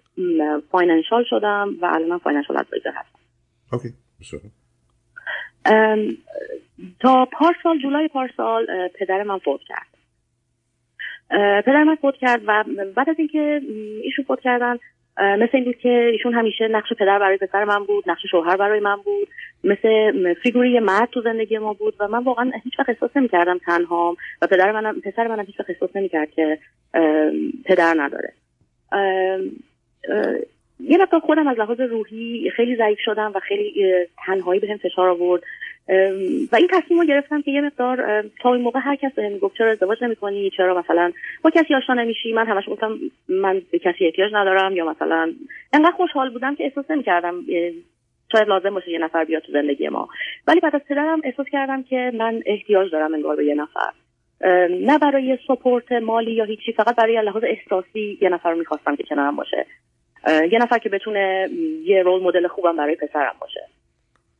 financial 0.71 1.23
شدم 1.29 1.75
و 1.81 1.85
الان 1.85 2.17
financial 2.17 2.57
advisor 2.57 2.91
هستم. 2.95 3.19
OK 3.73 3.89
تا 6.99 7.25
پارسال 7.25 7.79
جولای 7.79 8.07
پارسال 8.07 8.67
پدر 8.99 9.23
من 9.23 9.37
فوت 9.37 9.61
کرد. 9.67 9.87
پدر 11.65 11.83
من 11.83 11.95
فوت 11.95 12.15
کرد 12.15 12.41
و 12.47 12.63
بعد 12.95 13.09
از 13.09 13.15
اینکه 13.19 13.61
ایشون 14.03 14.25
فوت 14.25 14.39
کردن 14.39 14.77
مثل 15.19 15.49
این 15.53 15.63
بود 15.63 15.77
که 15.77 15.89
ایشون 15.89 16.33
همیشه 16.33 16.67
نقش 16.67 16.93
پدر 16.93 17.19
برای 17.19 17.37
پسر 17.37 17.63
من 17.63 17.83
بود 17.83 18.03
نقش 18.09 18.25
شوهر 18.31 18.57
برای 18.57 18.79
من 18.79 18.95
بود 18.95 19.27
مثل 19.63 20.33
فیگوری 20.33 20.79
مرد 20.79 21.09
تو 21.09 21.21
زندگی 21.21 21.57
ما 21.57 21.73
بود 21.73 21.93
و 21.99 22.07
من 22.07 22.23
واقعا 22.23 22.51
هیچ 22.63 22.79
وقت 22.79 22.89
احساس 22.89 23.17
نمی‌کردم 23.17 23.57
تنهام 23.57 24.15
و 24.41 24.47
پدر 24.47 24.71
منم 24.71 25.01
پسر 25.01 25.27
منم 25.27 25.45
هیچ 25.45 25.59
وقت 25.59 25.69
احساس 25.69 25.95
نمی‌کرد 25.95 26.31
که 26.31 26.57
پدر 27.65 27.95
نداره. 27.97 28.33
یه 30.79 30.97
خودم 31.21 31.47
از 31.47 31.57
لحاظ 31.57 31.79
روحی 31.79 32.49
خیلی 32.55 32.75
ضعیف 32.75 32.99
شدم 32.99 33.31
و 33.35 33.39
خیلی 33.39 33.93
تنهایی 34.25 34.59
بهم 34.59 34.77
فشار 34.77 35.09
آورد. 35.09 35.43
و 36.51 36.55
این 36.55 36.67
تصمیم 36.71 36.99
رو 36.99 37.05
گرفتم 37.05 37.41
که 37.41 37.51
یه 37.51 37.61
مقدار 37.61 38.23
تا 38.41 38.53
این 38.53 38.63
موقع 38.63 38.79
هر 38.83 38.95
کس 38.95 39.11
بهم 39.15 39.37
گفت 39.37 39.57
چرا 39.57 39.71
ازدواج 39.71 40.03
نمی‌کنی 40.03 40.49
چرا 40.57 40.79
مثلا 40.79 41.11
با 41.41 41.49
کسی 41.49 41.75
آشنا 41.75 41.95
نمیشی؟ 41.95 42.33
من 42.33 42.47
همش 42.47 42.63
گفتم 42.69 42.99
من 43.29 43.61
به 43.71 43.79
کسی 43.79 44.05
احتیاج 44.05 44.31
ندارم 44.33 44.75
یا 44.75 44.85
مثلا 44.85 45.33
انقدر 45.73 45.91
خوشحال 45.91 46.29
بودم 46.29 46.55
که 46.55 46.63
احساس 46.63 46.91
نمی‌کردم 46.91 47.35
شاید 48.31 48.47
لازم 48.47 48.69
باشه 48.69 48.91
یه 48.91 48.99
نفر 48.99 49.23
بیاد 49.23 49.41
تو 49.41 49.51
زندگی 49.51 49.87
ما. 49.87 50.07
ولی 50.47 50.59
بعد 50.59 50.75
از 50.75 50.81
پدرم 50.89 51.21
احساس 51.23 51.45
کردم 51.51 51.83
که 51.83 52.11
من 52.13 52.41
احتیاج 52.45 52.91
دارم 52.91 53.13
انگار 53.13 53.35
به 53.35 53.45
یه 53.45 53.55
نفر. 53.55 53.91
نه 54.69 54.97
برای 54.97 55.37
سپورت 55.47 55.91
مالی 55.91 56.31
یا 56.31 56.43
هیچی 56.43 56.73
فقط 56.73 56.95
برای 56.95 57.21
لحاظ 57.21 57.43
احساسی 57.43 58.17
یه 58.21 58.29
نفر 58.29 58.51
رو 58.51 58.57
می‌خواستم 58.57 58.95
که 58.95 59.03
کنارم 59.03 59.35
باشه. 59.35 59.65
یه 60.51 60.59
نفر 60.61 60.77
که 60.77 60.89
بتونه 60.89 61.49
یه 61.83 62.03
رول 62.03 62.23
مدل 62.23 62.47
خوبم 62.47 62.77
برای 62.77 62.95
پسرم 62.95 63.35
باشه. 63.41 63.61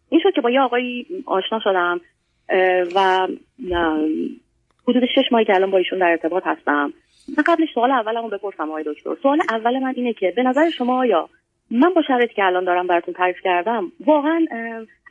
این 0.10 0.22
شد 0.24 0.34
که 0.36 0.42
با 0.42 0.50
یه 0.50 0.62
آقایی 0.62 1.06
آشنا 1.26 1.60
شدم 1.64 2.02
و 2.96 3.28
حدود 4.88 5.04
شش 5.16 5.32
ماهی 5.32 5.46
که 5.46 5.56
الان 5.56 5.72
با 5.72 5.78
ایشون 5.78 6.00
در 6.00 6.10
ارتباط 6.10 6.44
هستم. 6.46 6.94
من 7.38 7.44
قبلش 7.48 7.70
سوال 7.74 7.92
اولمو 7.92 8.30
بپرسم 8.30 8.70
آقای 8.70 8.84
دکتر. 8.84 9.16
سوال 9.22 9.42
اول 9.50 9.80
من 9.80 9.94
اینه 9.96 10.14
که 10.14 10.34
به 10.36 10.44
نظر 10.44 10.70
شما 10.70 11.00
آیا 11.00 11.30
من 11.72 11.94
با 11.94 12.02
شرایطی 12.02 12.34
که 12.34 12.44
الان 12.44 12.64
دارم 12.64 12.88
براتون 12.88 13.14
تعریف 13.14 13.38
کردم 13.44 13.92
واقعا 14.06 14.46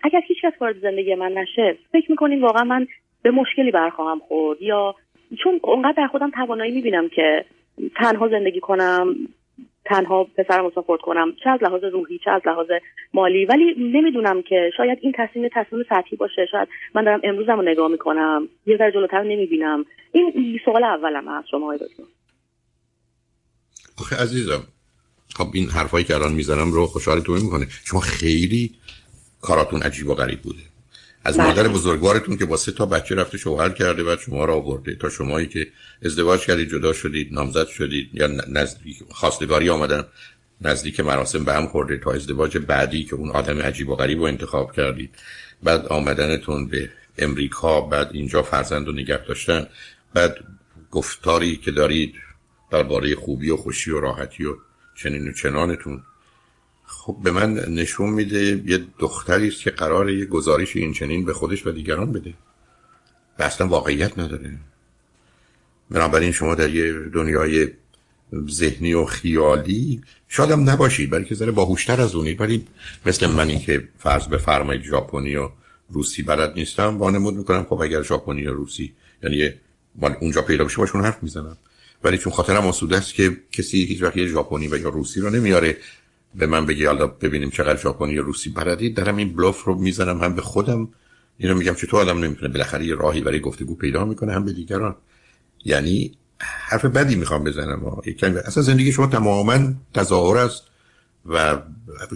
اگر 0.03 0.21
هیچ 0.27 0.39
کس 0.43 0.53
وارد 0.61 0.79
زندگی 0.79 1.15
من 1.15 1.33
نشه 1.33 1.77
فکر 1.93 2.11
می‌کنین 2.11 2.41
واقعا 2.41 2.65
من 2.65 2.87
به 3.23 3.31
مشکلی 3.31 3.71
برخواهم 3.71 4.19
خورد؟ 4.19 4.63
یا 4.63 4.95
چون 5.43 5.61
اونقدر 5.63 5.95
در 5.97 6.07
خودم 6.07 6.31
توانایی 6.31 6.75
می‌بینم 6.75 7.09
که 7.09 7.45
تنها 7.97 8.29
زندگی 8.29 8.61
کنم 8.61 9.15
تنها 9.89 10.25
پسرم 10.25 10.65
رو 10.65 10.97
کنم. 10.97 11.33
چه 11.45 11.51
از 11.51 11.63
لحاظ 11.63 11.85
روحی 11.85 12.19
چه 12.25 12.31
از 12.31 12.43
لحاظ 12.47 12.67
مالی. 13.15 13.45
ولی 13.45 13.75
نمی‌دونم 13.79 14.43
که 14.43 14.71
شاید 14.77 14.99
این 15.03 15.13
تصمیم 15.17 15.49
تصمیم 15.55 15.85
سطحی 15.89 16.17
باشه. 16.17 16.47
شاید 16.51 16.69
من 16.95 17.05
دارم 17.05 17.21
امروزم 17.25 17.57
رو 17.57 17.63
نگاه 17.63 17.89
می‌کنم. 17.89 18.49
یه 18.67 18.77
ذره 18.77 18.93
جلوتر 18.93 19.23
نمی‌بینم. 19.23 19.85
این 20.13 20.61
سوال 20.65 20.85
اولم 20.85 21.29
از 21.29 21.45
شما 21.51 21.67
های 21.67 21.79
دکتر. 21.79 22.03
آخه 23.99 24.17
عزیزم 24.17 24.63
خب 25.37 25.47
این 25.55 25.69
حرفایی 25.69 26.05
که 26.05 26.15
الان 26.15 26.33
می‌زنم 26.33 26.73
رو 26.73 26.87
خوشحالتون 26.87 27.41
می‌کنه. 27.41 27.67
شما 27.85 28.01
خیلی 28.01 28.75
کاراتون 29.41 29.83
عجیب 29.83 30.09
و 30.09 30.15
غریب 30.15 30.41
بوده. 30.43 30.63
از 31.27 31.39
مادر 31.39 31.63
بله. 31.63 31.73
بزرگوارتون 31.73 32.37
که 32.37 32.45
با 32.45 32.57
سه 32.57 32.73
تا 32.73 32.87
بچه 32.87 33.15
رفته 33.15 33.39
شوهر 33.39 33.69
کرده 33.69 34.03
و 34.03 34.17
شما 34.17 34.45
را 34.45 34.55
آورده. 34.55 34.95
تا 34.95 35.11
شمایی 35.11 35.47
که 35.47 35.69
ازدواج 36.05 36.41
کردید 36.41 36.71
جدا 36.71 36.93
شدید 36.93 37.33
نامزد 37.33 37.67
شدید 37.67 38.11
یا 38.13 38.27
نزدیک 38.49 39.03
خواستگاری 39.11 39.71
آمدن 39.71 40.05
نزدیک 40.61 41.01
مراسم 41.01 41.45
به 41.45 41.53
هم 41.53 41.67
خورده 41.67 41.97
تا 41.97 42.13
ازدواج 42.13 42.59
بعدی 42.59 43.05
که 43.05 43.15
اون 43.15 43.31
آدم 43.31 43.59
عجیب 43.59 43.89
و 43.89 43.97
غریب 43.97 44.19
رو 44.19 44.25
انتخاب 44.25 44.73
کردید. 44.73 45.15
بعد 45.63 45.87
آمدنتون 45.87 46.69
به 46.69 46.91
امریکا 47.19 47.81
بعد 47.81 48.11
اینجا 48.13 48.43
فرزند 48.43 48.87
رو 48.87 48.93
نگه 48.93 49.25
داشتن. 49.25 49.67
بعد 50.15 50.37
گفتاری 50.91 51.57
که 51.57 51.71
دارید 51.71 52.15
درباره 52.71 53.15
خوبی 53.15 53.51
و 53.51 53.57
خوشی 53.57 53.91
و 53.91 54.01
راحتی 54.01 54.45
و 54.45 54.57
چنین 55.03 55.29
و 55.29 55.33
چنانتون. 55.33 56.03
خب 56.87 57.17
به 57.23 57.31
من 57.31 57.55
نشون 57.55 58.11
میده 58.11 58.63
یه 58.67 58.85
دختری 58.99 59.49
است 59.49 59.63
که 59.63 59.71
قرار 59.71 60.11
یه 60.11 60.25
گزارش 60.25 60.77
این 60.77 60.93
چنین 60.93 61.25
به 61.25 61.33
خودش 61.33 61.67
و 61.67 61.71
دیگران 61.71 62.13
بده 62.13 62.35
و 63.39 63.43
اصلا 63.43 63.69
واقعیت 63.69 64.19
نداره. 64.19 64.59
بنابراین 65.91 66.33
شما 66.33 66.55
در 66.55 66.71
یه 66.71 66.93
دنیای 66.93 67.69
ذهنی 68.51 68.95
و 68.95 69.05
خیالی 69.05 70.03
شاید 70.29 70.51
هم 70.51 70.71
نباشید 70.71 71.11
برای 71.11 71.25
که 71.25 71.35
ذره 71.35 71.53
باهوشتر 71.53 72.01
از 72.01 72.15
اونید 72.15 72.41
ولی 72.41 72.67
مثل 73.07 73.27
منی 73.27 73.59
که 73.59 73.89
فرض 73.99 74.27
بفرمایید 74.27 74.83
ژاپنی 74.83 75.37
و 75.37 75.51
روسی 75.91 76.23
بلد 76.23 76.53
نیستم 76.57 76.99
وانمود 76.99 77.35
می‌کنم. 77.35 77.65
خب 77.65 77.81
اگر 77.81 78.03
ژاپنی 78.03 78.43
یا 78.43 78.53
روسی 78.53 78.93
یعنی 79.23 79.51
اونجا 80.21 80.43
پیدا 80.43 80.65
بشه 80.65 80.77
باشون 80.77 81.05
حرف 81.05 81.23
می‌زنم. 81.23 81.57
ولی 82.05 82.19
چون 82.19 82.33
خاطرم 82.33 82.67
آسوده 82.67 82.97
است 82.97 83.15
که 83.15 83.37
کسی 83.53 83.85
هیچ 83.85 84.03
وقت 84.03 84.27
ژاپنی 84.27 84.69
و 84.69 84.77
یا 84.77 84.89
روسی 84.89 85.21
رو 85.21 85.31
نمیاره 85.31 85.77
به 86.35 86.47
من 86.47 86.67
بگی 86.67 86.85
حالا 86.85 87.07
ببینیم 87.07 87.51
چقدر 87.51 87.81
ژاپنی 87.81 88.13
یا 88.13 88.23
روسی 88.23 88.51
بلدی. 88.51 88.91
دارم 88.91 89.17
این 89.17 89.37
بلوف 89.37 89.65
رو 89.65 89.75
می‌زنم 89.75 90.23
هم 90.23 90.35
به 90.35 90.43
خودم. 90.43 90.89
اینو 91.39 91.55
میگم 91.55 91.75
که 91.75 91.87
تو 91.87 91.97
آدم 91.97 92.19
نمی‌تونه 92.25 92.53
بالاخره 92.53 92.87
یه 92.87 92.95
راهی 92.95 93.21
برای 93.21 93.41
گفتگو 93.41 93.75
پیدا 93.75 94.05
می‌کنه 94.05 94.33
هم 94.33 94.45
به 94.45 94.53
دیگران. 94.53 94.97
یعنی 95.65 96.19
حرف 96.41 96.85
بدی 96.85 97.15
می‌خوام 97.15 97.45
بزنم. 97.45 98.01
کمی 98.19 98.37
اصلا 98.39 98.63
زندگی 98.63 98.93
شما 98.93 99.07
تماما 99.07 99.75
تظاهر 99.95 100.37
است 100.37 100.63
و 101.27 101.59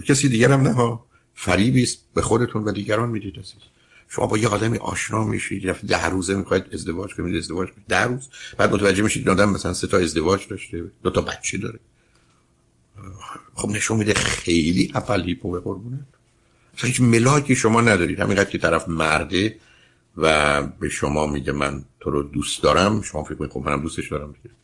کسی 0.07 0.29
دیگر 0.29 0.51
هم 0.51 0.61
نه 0.61 0.99
فریبی 1.35 1.83
است 1.83 1.99
به 2.13 2.21
خودتون 2.21 2.63
و 2.63 2.71
دیگران 2.71 3.09
می‌دید 3.09 3.39
عزیز. 3.39 3.61
شما 4.07 4.27
با 4.27 4.37
یه 4.37 4.47
آدمی 4.47 4.77
آشنا 4.77 5.23
میشید 5.23 5.71
ده 5.73 6.05
روزه 6.05 6.35
می‌خواید 6.35 6.65
ازدواج 6.73 7.13
کنید 7.13 7.35
ازدواج 7.35 7.69
کنید. 7.69 7.85
ده 7.87 8.03
روز. 8.03 8.29
بعد 8.57 8.73
متوجه 8.73 9.03
میشید 9.03 9.29
آدم 9.29 9.49
مثلا 9.49 9.73
سه 9.73 9.87
تا 9.87 9.97
ازدواج 9.97 10.47
داشته 10.47 10.83
دو 11.03 11.09
تا 11.09 11.21
بچه 11.21 11.57
داره. 11.57 11.79
خب 13.55 13.69
نشون 13.69 13.97
میده 13.97 14.13
خیلی 14.13 14.91
اپل 14.95 15.23
هیپو 15.23 15.51
به 15.51 15.59
قربونه 15.59 15.99
هیچ 16.77 17.01
ملاکی 17.01 17.55
شما 17.55 17.81
ندارید. 17.81 18.19
همینقدر 18.19 18.49
که 18.49 18.57
طرف 18.57 18.89
مرده 18.89 19.55
و 20.17 20.61
به 20.63 20.89
شما 20.89 21.27
میگه 21.27 21.51
من 21.51 21.83
تو 21.99 22.11
رو 22.11 22.23
دوست 22.23 22.63
دارم 22.63 23.01
شما 23.01 23.23
فکر 23.23 23.35
کنید 23.35 23.51
خب 23.51 23.59
منم 23.59 23.81
دوستش 23.81 24.11
دارم 24.11 24.31
دیگه. 24.43 24.55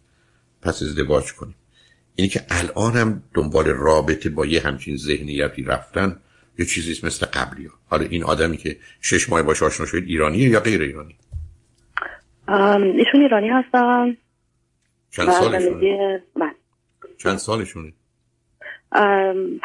پس 0.61 0.81
ازدواج 0.81 1.33
کنیم. 1.33 1.55
اینی 2.15 2.29
که 2.29 2.45
الان 2.49 2.93
هم 2.93 3.23
دنبال 3.33 3.65
رابطه 3.65 4.29
با 4.29 4.45
یه 4.45 4.61
همچین 4.61 4.97
ذهنیتی 4.97 5.63
رفتن 5.63 6.19
یه 6.59 6.65
چیزی 6.65 7.07
مثل 7.07 7.25
قبلی 7.25 7.65
ها 7.65 7.73
حالا 7.87 8.05
این 8.05 8.23
آدمی 8.23 8.57
که 8.57 8.77
شش 9.01 9.29
ماه 9.29 9.41
باش 9.41 9.63
آشنا 9.63 9.85
شد 9.85 10.03
ایرانیه 10.07 10.49
یا 10.49 10.59
غیر 10.59 10.81
ایرانی؟ 10.81 11.15
ایشون 12.97 13.21
ایرانی 13.21 13.49
هستن. 13.49 14.17
چند 15.11 15.31
سالشونه؟ 15.31 16.23
بله. 16.35 16.55
چند 17.17 17.37
سالشونه؟ 17.37 17.93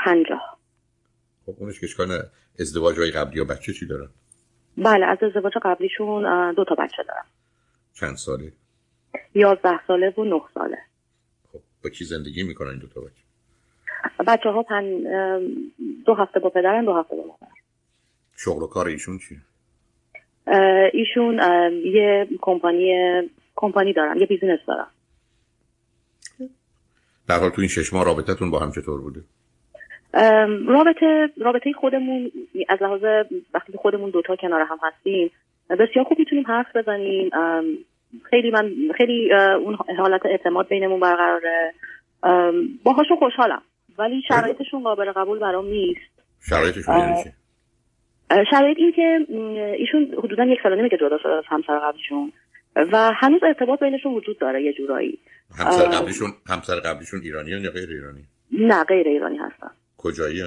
پنجاه. 0.05 0.59
خب 1.47 1.55
اونش 1.59 1.81
که 1.81 1.87
ازدواج 2.61 2.99
های 2.99 3.11
قبلی 3.11 3.41
و 3.41 3.45
بچه 3.45 3.73
چی 3.73 3.87
دارن؟ 3.87 4.09
بله 4.79 5.07
از 5.07 5.19
ازدواج 5.23 5.53
قبلیشون 5.63 6.53
دو 6.53 6.65
تا 6.65 6.75
بچه 6.75 7.03
دارم 7.09 7.27
چند 7.93 8.17
ساله؟ 8.17 8.53
یازده 9.35 9.87
ساله 9.87 10.15
و 10.19 10.25
نه 10.25 10.41
ساله. 10.55 10.79
خب 11.53 11.61
با 11.85 11.91
کی 11.91 12.05
زندگی 12.05 12.43
می‌کنن 12.43 12.71
این 12.71 12.79
دو 12.79 12.87
تا 12.87 13.01
بچه؟ 13.01 13.23
بچه 14.27 14.49
ها 14.49 14.63
پن... 14.63 15.03
دو 16.07 16.15
هفته 16.15 16.41
با 16.41 16.51
پدرن 16.51 16.85
دو 16.85 16.95
هفته 16.95 17.17
با 17.17 17.23
مادر. 17.23 17.53
شغل 18.37 18.63
و 18.63 18.67
کار 18.67 18.87
ایشون 18.87 19.19
چیه؟ 19.19 19.39
ایشون 20.93 21.41
یه 21.85 22.29
کمپانی 22.41 22.93
کمپانی 23.57 23.93
دارن 23.93 24.19
یه 24.19 24.27
بیزینس 24.27 24.61
دارن. 24.67 24.87
در 27.29 27.39
حال 27.39 27.51
تو 27.51 27.61
این 27.61 27.69
شش 27.69 27.93
ماه 27.93 28.05
رابطتون 28.05 28.51
با 28.51 28.59
هم 28.59 28.71
چطور 28.71 29.01
بوده؟ 29.01 29.21
رابطه 30.69 31.29
رابطه 31.41 31.73
خودمون 31.73 32.33
از 32.69 32.83
لحاظ 32.83 33.03
وقتی 33.55 33.73
خودمون 33.77 34.11
دوتا 34.11 34.37
کنار 34.37 34.61
هم 34.61 34.79
هستیم 34.83 35.31
بسیار 35.71 36.05
خوب 36.05 36.19
می‌تونیم 36.19 36.45
حرف 36.47 36.77
بزنیم. 36.77 37.31
خیلی 38.31 38.51
من 38.51 38.73
خیلی 38.97 39.33
اون 39.35 39.79
حالت 39.99 40.27
اعتماد 40.27 40.69
بینمون 40.69 41.01
برقراره. 41.01 41.73
باهاشون 42.85 43.17
خوشحالم. 43.19 43.63
ولی 43.99 44.23
شرایطشون 44.29 44.83
قابل 44.83 45.13
قبول 45.13 45.39
برام 45.39 45.67
نیست. 45.67 46.01
شرایطشون 46.49 46.95
یعنی 48.31 48.45
شرایط 48.51 48.79
این 48.79 48.93
که 48.93 49.27
ایشون 49.79 50.15
حدودا 50.19 50.45
یک 50.45 50.59
سال 50.63 50.89
که 50.89 50.97
جدا 50.97 51.19
شده 51.19 51.33
از 51.33 51.45
همسر 51.47 51.79
قبلیشون. 51.79 52.33
و 52.77 53.13
هنوز 53.15 53.43
ارتباط 53.43 53.81
بینشون 53.81 54.15
وجود 54.15 54.39
داره 54.39 54.63
یه 54.63 54.73
جورایی. 54.73 55.19
همسر 55.59 55.89
قبلیشون 55.89 56.33
همسر 56.47 56.81
قبلیشون 56.81 57.21
ایرانی 57.21 57.51
یا 57.51 57.71
غیر 57.71 57.89
ایرانی؟ 57.89 58.25
نه 58.53 58.85
غیر 58.85 59.09
ایرانی 59.09 59.39
هستن. 59.39 59.71
کجایی 59.97 60.43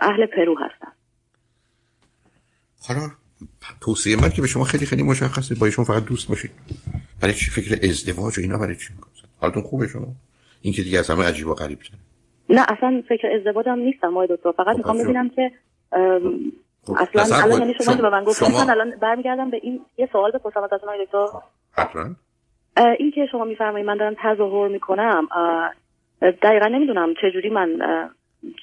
اهل 0.00 0.26
پرو 0.26 0.56
هستن. 0.58 0.92
حالا 2.88 3.10
توصیه 3.80 4.16
من 4.16 4.30
که 4.30 4.42
به 4.42 4.48
شما 4.48 4.64
خیلی 4.64 4.86
خیلی 4.86 5.02
مشخصه 5.02 5.54
با 5.54 5.66
ایشون 5.66 5.84
فقط 5.84 6.04
دوست 6.04 6.28
باشید 6.28 6.50
برای 7.22 7.34
چی 7.34 7.50
فکر 7.50 7.88
ازدواج 7.88 8.38
و 8.38 8.40
اینا 8.42 8.58
برای 8.58 8.76
چی 8.76 8.94
می‌کنید 8.94 9.24
حالتون 9.40 9.62
خوبه 9.62 9.88
شما؟ 9.88 10.06
این 10.60 10.74
که 10.74 10.82
دیگه 10.82 10.98
از 10.98 11.10
همه 11.10 11.24
عجیب 11.24 11.46
و 11.46 11.54
غریب 11.54 11.78
نه 12.48 12.60
اصلا 12.68 13.02
فکر 13.08 13.28
ازدواج 13.38 13.68
هم 13.68 13.78
نیستم 13.78 14.08
مای 14.08 14.28
دکتر. 14.30 14.52
فقط 14.52 14.72
خب، 14.72 14.76
می‌خوام 14.76 14.98
ببینم 14.98 15.28
که 15.28 15.52
خب، 16.82 16.96
اصلا 16.98 17.36
الان 17.36 17.60
یعنی 17.60 17.74
شما 17.84 17.96
که 17.96 18.02
به 18.02 18.10
من 18.10 18.24
گفتید 18.24 18.48
من 18.48 18.70
الان 18.70 18.98
برمیگردم 19.02 19.50
به 19.50 19.60
این 19.62 19.80
یه 19.98 20.08
سوال 20.12 20.30
بپرسم 20.30 20.62
از 20.62 20.70
آقای 20.72 21.06
دکتر. 21.06 21.26
حتما. 21.72 22.14
این 22.98 23.10
که 23.14 23.26
شما 23.32 23.44
میفرمایید 23.44 23.86
من 23.86 23.96
دارم 23.96 24.14
تظاهر 24.22 24.68
می‌کنم 24.68 25.28
دقیقا 26.42 26.66
نمی‌دونم 26.66 27.14
چه 27.20 27.30
جوری 27.30 27.50
من 27.50 27.68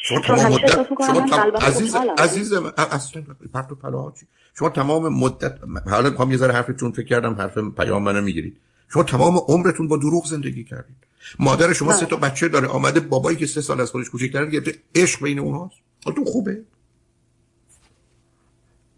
شما 0.01 0.19
تمام 0.19 0.51
مدت 0.53 0.87
شما 1.07 1.27
تم... 1.27 1.51
عزیز 1.67 1.95
عزیز 1.95 2.53
اصلا 2.77 3.23
پرت 3.53 3.71
و 3.71 3.75
پلا 3.75 4.13
شما 4.59 4.69
تمام 4.69 5.13
مدت 5.13 5.59
حالا 5.89 6.09
می‌خوام 6.09 6.31
یه 6.31 6.37
ذره 6.37 6.53
حرفتون 6.53 6.91
فکر 6.91 7.05
کردم 7.05 7.33
حرف 7.33 7.57
پیام 7.57 8.03
منو 8.03 8.21
می‌گیرید. 8.21 8.57
شما 8.93 9.03
تمام 9.03 9.37
عمرتون 9.47 9.87
با 9.87 9.97
دروغ 9.97 10.25
زندگی 10.25 10.63
کردید. 10.63 10.95
مادر 11.39 11.73
شما 11.73 11.93
سه 11.93 12.05
تا 12.05 12.15
بچه 12.15 12.47
داره 12.47 12.67
آمده 12.67 12.99
بابایی 12.99 13.37
که 13.37 13.45
سه 13.45 13.61
سال 13.61 13.81
از 13.81 13.91
خودش 13.91 14.09
کوچیک‌تره 14.09 14.45
گرفته 14.45 14.75
عشق 14.95 15.23
بین 15.23 15.39
اونهاست 15.39 15.75
حالتون 16.05 16.25
خوبه؟ 16.25 16.61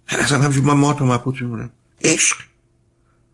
اصلا 0.07 0.37
همجور 0.37 0.65
من 0.65 0.73
ما 0.73 0.93
تو 0.93 1.05
مبهوت 1.05 1.41
میمونم. 1.41 1.69
عشق. 2.03 2.37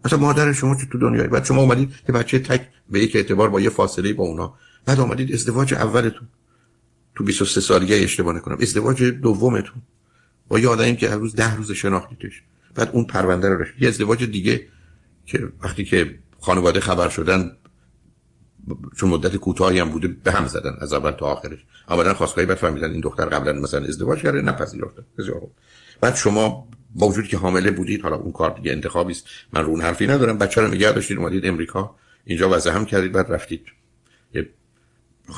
مثلا 0.06 0.20
مادر 0.20 0.54
شما 0.54 0.76
که 0.76 0.86
تو 0.86 0.98
دنیای 0.98 1.28
بعد 1.28 1.46
شما 1.46 1.62
اومدید 1.62 1.94
که 2.06 2.12
بچه 2.12 2.40
تک 2.40 2.68
به 2.90 3.00
یک 3.00 3.16
اعتبار 3.16 3.50
با 3.50 3.62
یه 3.62 3.70
فاصله 3.70 4.14
با 4.14 4.24
اونا. 4.24 4.54
بعد 4.86 5.00
اومدید 5.00 5.34
ازدواج 5.34 5.74
اولتون. 5.74 6.28
تو 7.16 7.24
23 7.24 7.62
سالگی 7.62 7.94
اشتباه 7.94 8.36
نکنم. 8.36 8.58
ازدواج 8.62 9.04
دومتون. 9.04 9.82
با 10.48 10.60
یه 10.60 10.70
آدمی 10.70 10.96
که 10.96 11.10
هر 11.10 11.16
روز 11.16 11.36
ده 11.36 11.56
روز 11.56 11.72
شناختیدش 11.72 12.44
بعد 12.76 12.90
اون 12.94 13.06
پرونده 13.06 13.50
رو 13.50 13.62
رشد. 13.62 13.74
یه 13.82 13.88
ازدواج 13.88 14.24
دیگه 14.24 14.68
که 15.26 15.50
وقتی 15.62 15.86
که 15.86 16.20
خانواده 16.40 16.80
خبر 16.80 17.10
شدن 17.10 17.52
چون 18.98 19.10
مدت 19.10 19.36
کوتاهی 19.36 19.80
هم 19.80 19.90
بوده 19.90 20.08
به 20.08 20.32
هم 20.32 20.48
زدن. 20.48 20.76
از 20.82 20.94
اول 20.94 21.12
تا 21.12 21.26
آخرش. 21.26 21.66
اما 21.88 22.14
خواستگاهی 22.14 22.48
بعد 22.48 22.58
فهمیدن 22.58 22.92
این 22.92 23.02
دختر 23.02 23.26
قبلا 23.26 23.54
مثلا 23.54 23.86
ازدواج 23.86 24.22
کرده 24.22 24.42
نپذیرفته 24.42 25.04
بسیار 25.18 25.42
بعد 26.02 26.16
شما 26.16 26.68
با 26.96 27.08
وجودی 27.08 27.28
که 27.28 27.38
حامله 27.38 27.72
بودید 27.72 28.02
حالا 28.02 28.16
اون 28.16 28.32
کار 28.32 28.56
دیگه 28.56 28.72
انتخابی 28.72 29.12
است. 29.12 29.28
من 29.54 29.64
رو 29.64 29.70
اون 29.70 29.82
حرفی 29.82 30.08
ندارم. 30.08 30.38
بچه 30.38 30.62
رو 30.62 30.68
نگه 30.68 30.92
داشتید 30.92 31.18
اومدید 31.18 31.46
امریکا. 31.46 31.96
اینجا 32.26 32.50
وضع 32.50 32.72
هم 32.72 32.86
کردید 32.86 33.12
بعد 33.12 33.32
رفتید. 33.32 33.66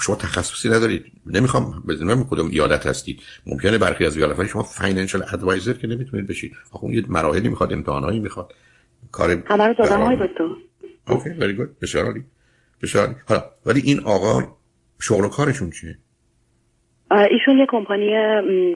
شما 0.01 0.15
تخصصی 0.15 0.69
ندارید. 0.69 1.05
نمی‌خوام 1.25 1.83
بدونم 1.87 2.23
کدوم 2.23 2.47
ایالت 2.49 2.87
هستید. 2.87 3.21
ممکنه 3.45 3.77
برخی 3.77 4.05
از 4.05 4.17
ایالت‌ها 4.17 4.47
شما 4.47 4.63
فاینانشال 4.63 5.23
ادوایزر 5.33 5.73
که 5.73 5.87
نمی‌تونید 5.87 6.27
بشید. 6.27 6.51
آخه 6.71 6.83
اون 6.83 6.93
یه 6.93 7.03
مراحلی 7.07 7.49
می‌خواد 7.49 7.73
امتحانایی 7.73 8.19
می‌خواد. 8.19 8.53
کار 9.11 9.43
همه 9.45 9.67
رو 9.67 9.73
دادم 9.73 10.01
های 10.01 10.15
دکتر. 10.15 10.47
OK 11.07 11.29
very 11.29 11.53
good 11.53 11.79
بسیار 11.79 12.05
عالی. 12.05 12.23
بسیار 12.81 13.15
حالا 13.27 13.43
ولی 13.65 13.81
این 13.81 13.99
آقا 13.99 14.57
شغل 14.99 15.25
و 15.25 15.27
کارشون 15.27 15.69
چیه؟ 15.69 15.97
ایشون 17.11 17.57
یه 17.57 17.65
کمپانی 17.69 18.09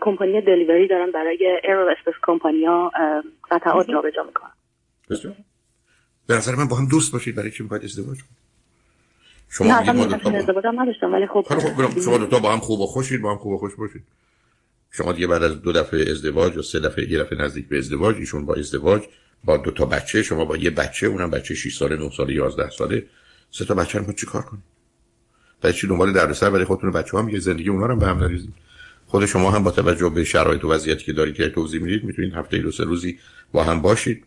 کمپانی 0.02 0.41
delivery 0.41 0.88
دارن 0.88 1.12
برای 1.12 1.60
aerospace 1.63 2.13
کمپانیا 2.24 2.91
قطعات 3.52 3.88
جابجا 3.88 4.24
می‌کنن. 4.24 4.52
به 6.28 6.34
نظر 6.34 6.56
من 6.56 6.67
با 6.67 6.76
هم 6.76 6.88
دوست 6.88 7.13
باشید 7.13 7.36
برای 7.36 7.52
چی 7.52 7.63
می‌خواید 7.63 7.84
ازدواج 7.84 8.17
کنید؟ 8.17 8.41
شما 9.50 9.67
نه 9.67 9.80
اصلا 9.82 10.38
ازدواج 10.38 10.65
هم 10.65 10.82
نداشتم 10.82 11.13
ولی 11.13 11.28
خب 11.28 11.41
خب 11.41 12.00
شما 12.00 12.17
دو 12.17 12.28
تا 12.28 12.39
با 12.39 12.54
هم 12.54 12.60
خوب 12.60 12.80
و 12.80 12.86
خوشید 12.86 13.22
با 13.22 13.32
هم 13.32 13.38
خوب 13.38 13.52
و 13.52 13.58
خوش 13.58 13.76
باشید. 13.76 14.04
شما 14.91 15.12
دیگه 15.13 15.28
بعد 15.28 15.44
از 15.44 15.62
دو 15.62 15.72
دفعه 15.72 16.12
ازدواج 16.12 16.56
یا 16.56 16.62
سه 16.62 16.80
دفعه 16.80 17.12
یه 17.12 17.20
دفعه 17.20 17.41
نزدیک 17.41 17.67
به 17.67 17.78
ازدواج 17.78 18.15
ایشون 18.15 18.46
با 18.46 18.56
ازدواج 18.56 19.02
با 19.44 19.58
دو 19.58 19.72
تا 19.72 19.86
بچه 19.86 20.24
شما 20.24 20.46
با 20.46 20.58
یه 20.58 20.70
بچه 20.70 21.08
اونم 21.08 21.30
بچه 21.30 21.56
6 21.56 21.78
ساله 21.78 21.98
9 21.98 22.10
ساله 22.10 22.34
11 22.34 22.70
ساله 22.70 23.06
سه 23.52 23.65
تا 23.65 23.74
بچه 23.76 24.00
رو 24.00 24.13
چیکار 24.13 24.41
کنید؟ 24.41 24.63
چی 25.63 25.88
دنبال 25.88 26.13
دردسر 26.13 26.50
برای 26.50 26.65
خودتون 26.65 26.91
بچه 26.91 27.17
ها 27.17 27.24
میگه 27.24 27.39
زندگی 27.39 27.69
اونا 27.69 27.86
رو 27.86 27.95
به 27.95 28.08
هم 28.08 28.17
نریزید 28.17 28.54
خود 29.08 29.26
شما 29.26 29.52
هم 29.52 29.63
با 29.63 29.71
توجه 29.71 30.10
به 30.10 30.24
شرایط 30.24 30.63
و 30.63 30.71
وضعیتی 30.71 31.06
که 31.06 31.13
دارید 31.13 31.36
که 31.36 31.50
توضیح 31.50 31.82
می‌دید 31.82 32.04
می‌تونید 32.04 32.34
هفته 32.34 32.58
دو 32.58 32.71
سه 32.71 32.84
روزی 32.84 33.19
با 33.52 33.63
هم 33.63 33.82
باشید. 33.82 34.24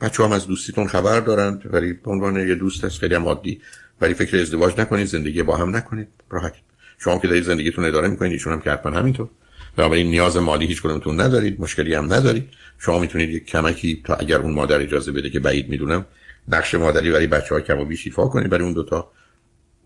بچه 0.00 0.24
هم 0.24 0.32
از 0.32 0.46
دوستیتون 0.46 0.86
خبر 0.86 1.20
دارن 1.20 1.62
ولی 1.64 1.92
به 1.92 2.10
عنوان 2.10 2.48
یه 2.48 2.54
دوست 2.54 2.84
هست 2.84 2.98
خیلی 2.98 3.14
عادی. 3.14 3.60
ولی 4.00 4.14
فکر 4.14 4.36
ازدواج 4.36 4.80
نکنید 4.80 5.06
زندگی 5.06 5.42
با 5.42 5.56
هم 5.56 5.76
نکنید. 5.76 6.08
راحت. 6.30 6.54
شما 6.98 7.18
که 7.18 7.28
دارید 7.28 7.44
زندگیتون 7.44 7.84
اداره 7.84 8.08
می‌کنید 8.08 8.32
ایشون 8.32 8.52
هم 8.52 8.60
که 8.60 8.70
حتما 8.70 8.92
همینطور. 8.92 9.28
بنابراین 9.76 10.06
نیاز 10.06 10.36
مالی 10.36 10.66
هیچ 10.66 10.82
کدومتون 10.82 11.20
ندارید 11.20 11.60
مشکلی 11.60 11.94
هم 11.94 12.12
ندارید. 12.12 12.48
شما 12.78 12.98
می‌تونید 12.98 13.30
یک 13.30 13.46
کمکی 13.46 14.02
تا 14.04 14.14
اگر 14.14 14.38
اون 14.38 14.52
مادر 14.52 14.80
اجازه 14.80 15.12
بده 15.12 15.30
که 15.30 15.40
بعید 15.40 15.68
می‌دونم 15.68 16.06
نقش 16.48 16.74
مادری 16.74 17.10
برای 17.10 17.26
بچه 17.26 17.54
ها 17.54 17.60
کم 17.60 17.78
و 17.78 17.84
بیش 17.84 18.08
کنید 18.08 18.50
برای 18.50 18.64
اون 18.64 18.72
دوتا. 18.72 19.10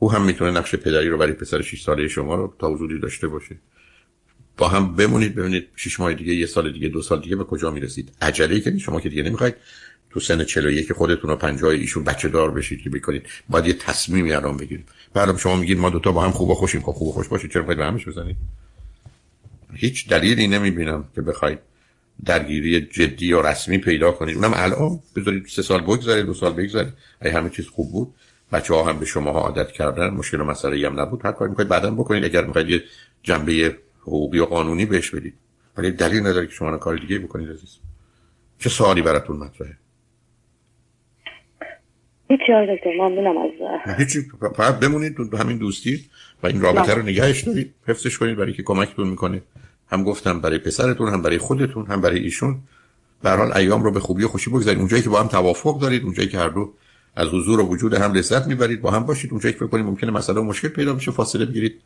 او 0.02 0.12
هم 0.12 0.24
می‌تونه 0.24 0.50
نقش 0.50 0.74
پدری 0.74 1.08
رو 1.08 1.18
برای 1.18 1.32
پسر 1.32 1.62
6 1.62 1.82
ساله 1.82 2.08
شما 2.08 2.34
رو 2.34 2.54
تا 2.58 2.70
وجودی 2.70 2.98
داشته 2.98 3.28
باشه. 3.28 3.56
با 4.56 4.68
هم 4.68 4.96
بمونید 4.96 5.34
ببینید 5.34 5.68
6 5.76 6.00
ماه 6.00 6.14
دیگه 6.14 6.34
یه 6.34 6.46
سال 6.46 6.72
دیگه 6.72 6.88
دو 6.88 7.02
سال 7.02 7.20
دیگه 7.20 7.36
به 7.36 7.44
کجا 7.44 7.70
می‌رسید. 7.70 8.12
عجله 8.22 8.60
کنید 8.60 8.78
شما 8.78 9.00
که 9.00 9.08
دیگه 9.08 9.22
نمی‌خواید 9.22 9.54
تو 10.10 10.20
سن 10.20 10.44
41 10.44 10.92
خودتون 10.92 11.30
رو 11.30 11.36
50 11.36 11.70
ایشون 11.70 12.04
بچه 12.04 12.28
دار 12.28 12.50
بشید 12.50 12.82
که 12.82 12.90
بکنید. 12.90 13.26
باید 13.48 13.66
یه 13.66 13.72
تصمیمی 13.72 14.32
الان 14.32 14.56
بگیرید. 14.56 14.88
بعدم 15.14 15.36
شما 15.36 15.56
میگید 15.56 15.78
ما 15.78 15.90
دوتا 15.90 16.12
با 16.12 16.24
هم 16.24 16.30
خوب 16.30 16.50
و 16.50 16.54
خوشیم. 16.54 16.80
خب 16.80 16.92
خوب 16.92 17.08
و 17.08 17.12
خوش 17.12 17.28
باشید 17.28 17.52
چرا 17.52 17.62
باید 17.62 17.78
به 17.78 17.84
همش 17.84 18.08
بزنید؟ 18.08 18.36
هیچ 19.74 20.08
دلیلی 20.08 20.48
نمی‌بینم 20.48 21.04
که 21.14 21.22
بخواید 21.22 21.58
درگیری 22.24 22.80
جدی 22.80 23.32
و 23.32 23.42
رسمی 23.42 23.78
پیدا 23.78 24.12
کنید. 24.12 24.36
اونم 24.36 24.52
الان 24.54 25.00
بذارید 25.16 25.46
سه 25.46 25.62
سال 25.62 25.80
بگذارید 25.80 26.26
دو 26.26 26.34
سال 26.34 26.52
بگذارید 26.52 26.92
اگه 27.20 27.32
همه 27.32 27.50
چیز 27.50 27.66
خوب 27.66 27.92
بود 27.92 28.14
بچه 28.52 28.74
ها 28.74 28.84
هم 28.84 28.98
به 28.98 29.06
شما 29.06 29.30
عادت 29.30 29.72
کردن 29.72 30.10
مشکل 30.10 30.40
و 30.40 30.44
مسئله 30.44 30.86
هم 30.86 31.00
نبود. 31.00 31.24
هر 31.24 31.32
کاری 31.32 31.48
می‌خواید 31.48 31.68
بعدا 31.70 31.90
بکنید 31.90 32.24
اگر 32.24 32.44
می‌خواید 32.44 32.70
یه 32.70 32.82
جنبه 33.22 33.76
حقوقی 34.02 34.38
و 34.38 34.44
قانونی 34.44 34.86
بهش 34.86 35.10
بدید. 35.10 35.34
ولی 35.76 35.90
دلیل 35.90 36.20
نداره 36.20 36.46
که 36.46 36.52
شما 36.52 36.78
کار 36.78 36.96
دیگه 36.96 37.18
بکنید 37.18 37.50
عزیز. 37.50 37.78
چه 38.58 38.70
سوالی 38.70 39.02
براتون 39.02 39.36
مطرحه؟ 39.36 39.76
هیچی 42.30 42.52
آقای 42.52 42.76
دکتر 42.76 42.90
ممنونم 42.98 43.34
از 43.38 43.98
هیچی. 43.98 44.20
فقط 44.56 44.80
بمونید 44.80 45.16
تو 45.16 45.36
همین 45.36 45.58
دوستی 45.58 46.04
و 46.42 46.46
این 46.46 46.60
رابطه 46.60 46.94
رو 46.94 47.02
نگهش 47.02 47.42
دارید. 47.42 47.74
حفظش 47.86 48.18
کنید 48.18 48.36
برای 48.36 48.52
که 48.52 48.62
کمکتون 48.62 49.08
می‌کنه. 49.08 49.42
هم 49.90 50.04
گفتم 50.04 50.40
برای 50.40 50.58
پسرتون 50.58 51.08
هم 51.08 51.22
برای 51.22 51.38
خودتون 51.38 51.86
هم 51.86 52.00
برای 52.00 52.18
ایشون. 52.18 52.58
به 53.22 53.30
حال 53.30 53.52
ایام 53.52 53.82
رو 53.82 53.90
به 53.90 54.00
خوبی 54.00 54.24
و 54.24 54.28
خوشی 54.28 54.50
بگذارید. 54.50 54.78
اونجایی 54.78 55.02
که 55.02 55.08
با 55.08 55.20
هم 55.20 55.28
توافق 55.28 55.80
دارید 55.80 56.02
اونجایی 56.02 56.28
که 56.28 56.38
هر 56.38 56.48
دو 56.48 56.72
از 57.16 57.28
حضور 57.28 57.60
و 57.60 57.66
وجود 57.66 57.94
هم 57.94 58.12
لذت 58.12 58.46
می‌برید. 58.46 58.80
با 58.80 58.90
هم 58.90 59.06
باشید. 59.06 59.30
اونجایی 59.30 59.54
که 59.54 59.66
فکر 59.66 59.82
ممکنه 59.82 60.10
مسئله 60.10 60.40
مشکل 60.40 60.68
پیدا 60.68 60.94
بشه 60.94 61.10
فاصله 61.10 61.46
بگیرید. 61.46 61.80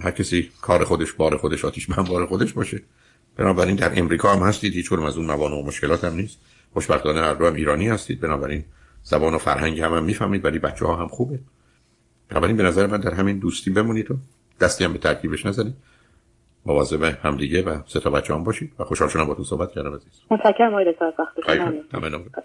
هر 0.00 0.10
کسی 0.10 0.50
کار 0.62 0.84
خودش 0.84 1.12
بار 1.12 1.36
خودش 1.36 1.64
آتیش 1.64 1.86
به 1.86 2.02
بار 2.02 2.26
خودش 2.26 2.52
باشه. 2.52 2.82
بنابراین 3.36 3.76
در 3.76 3.98
امریکا 3.98 4.34
هم 4.34 4.42
هستید. 4.48 4.74
هیچ 4.74 4.92
از 4.92 5.16
اون 5.16 5.26
موانع 5.26 5.54
و 5.54 5.66
مشکلات 5.66 6.04
هم 6.04 6.14
نیست. 6.14 6.38
خوشبختانه 6.72 7.20
هر 7.20 7.34
دو 7.34 7.46
هم 7.46 7.54
ایرانی 7.54 7.88
هستید. 7.88 8.20
بنابراین 8.20 8.64
زبان 9.02 9.34
و 9.34 9.38
فرهنگ 9.38 9.80
هم, 9.80 9.94
هم 9.94 10.04
می‌فهمید 10.04 10.44
ولی 10.44 10.58
بچه 10.58 10.84
ها 10.86 10.96
هم 10.96 11.08
خوبه. 11.08 11.38
بنابراین 12.28 12.56
به 12.56 12.62
نظر 12.62 12.86
من 12.86 13.00
در 13.00 13.14
همین 13.14 13.38
دوستی 13.38 13.70
بمونید 13.70 14.10
و 14.10 14.14
دستی 14.60 14.84
هم 14.84 14.92
به 14.92 14.98
ترکیبش 14.98 15.46
نزنید. 15.46 15.74
مواظب 16.66 17.02
همدیگه 17.02 17.62
و 17.62 17.78
سه 17.86 18.00
تا 18.00 18.10
بچه 18.10 18.34
هم 18.34 18.44
باشید 18.44 18.72
و 18.78 18.84
خوشحال 18.84 19.08
شدم 19.08 19.24
با 19.24 19.34
تو 19.34 19.44
صحبت 19.44 19.72
کردم 19.72 19.94
عزیز. 19.94 20.20
متشکرم 20.30 20.72
آقای 20.72 20.92
دکتر. 20.92 21.12
وقتتون 21.18 22.42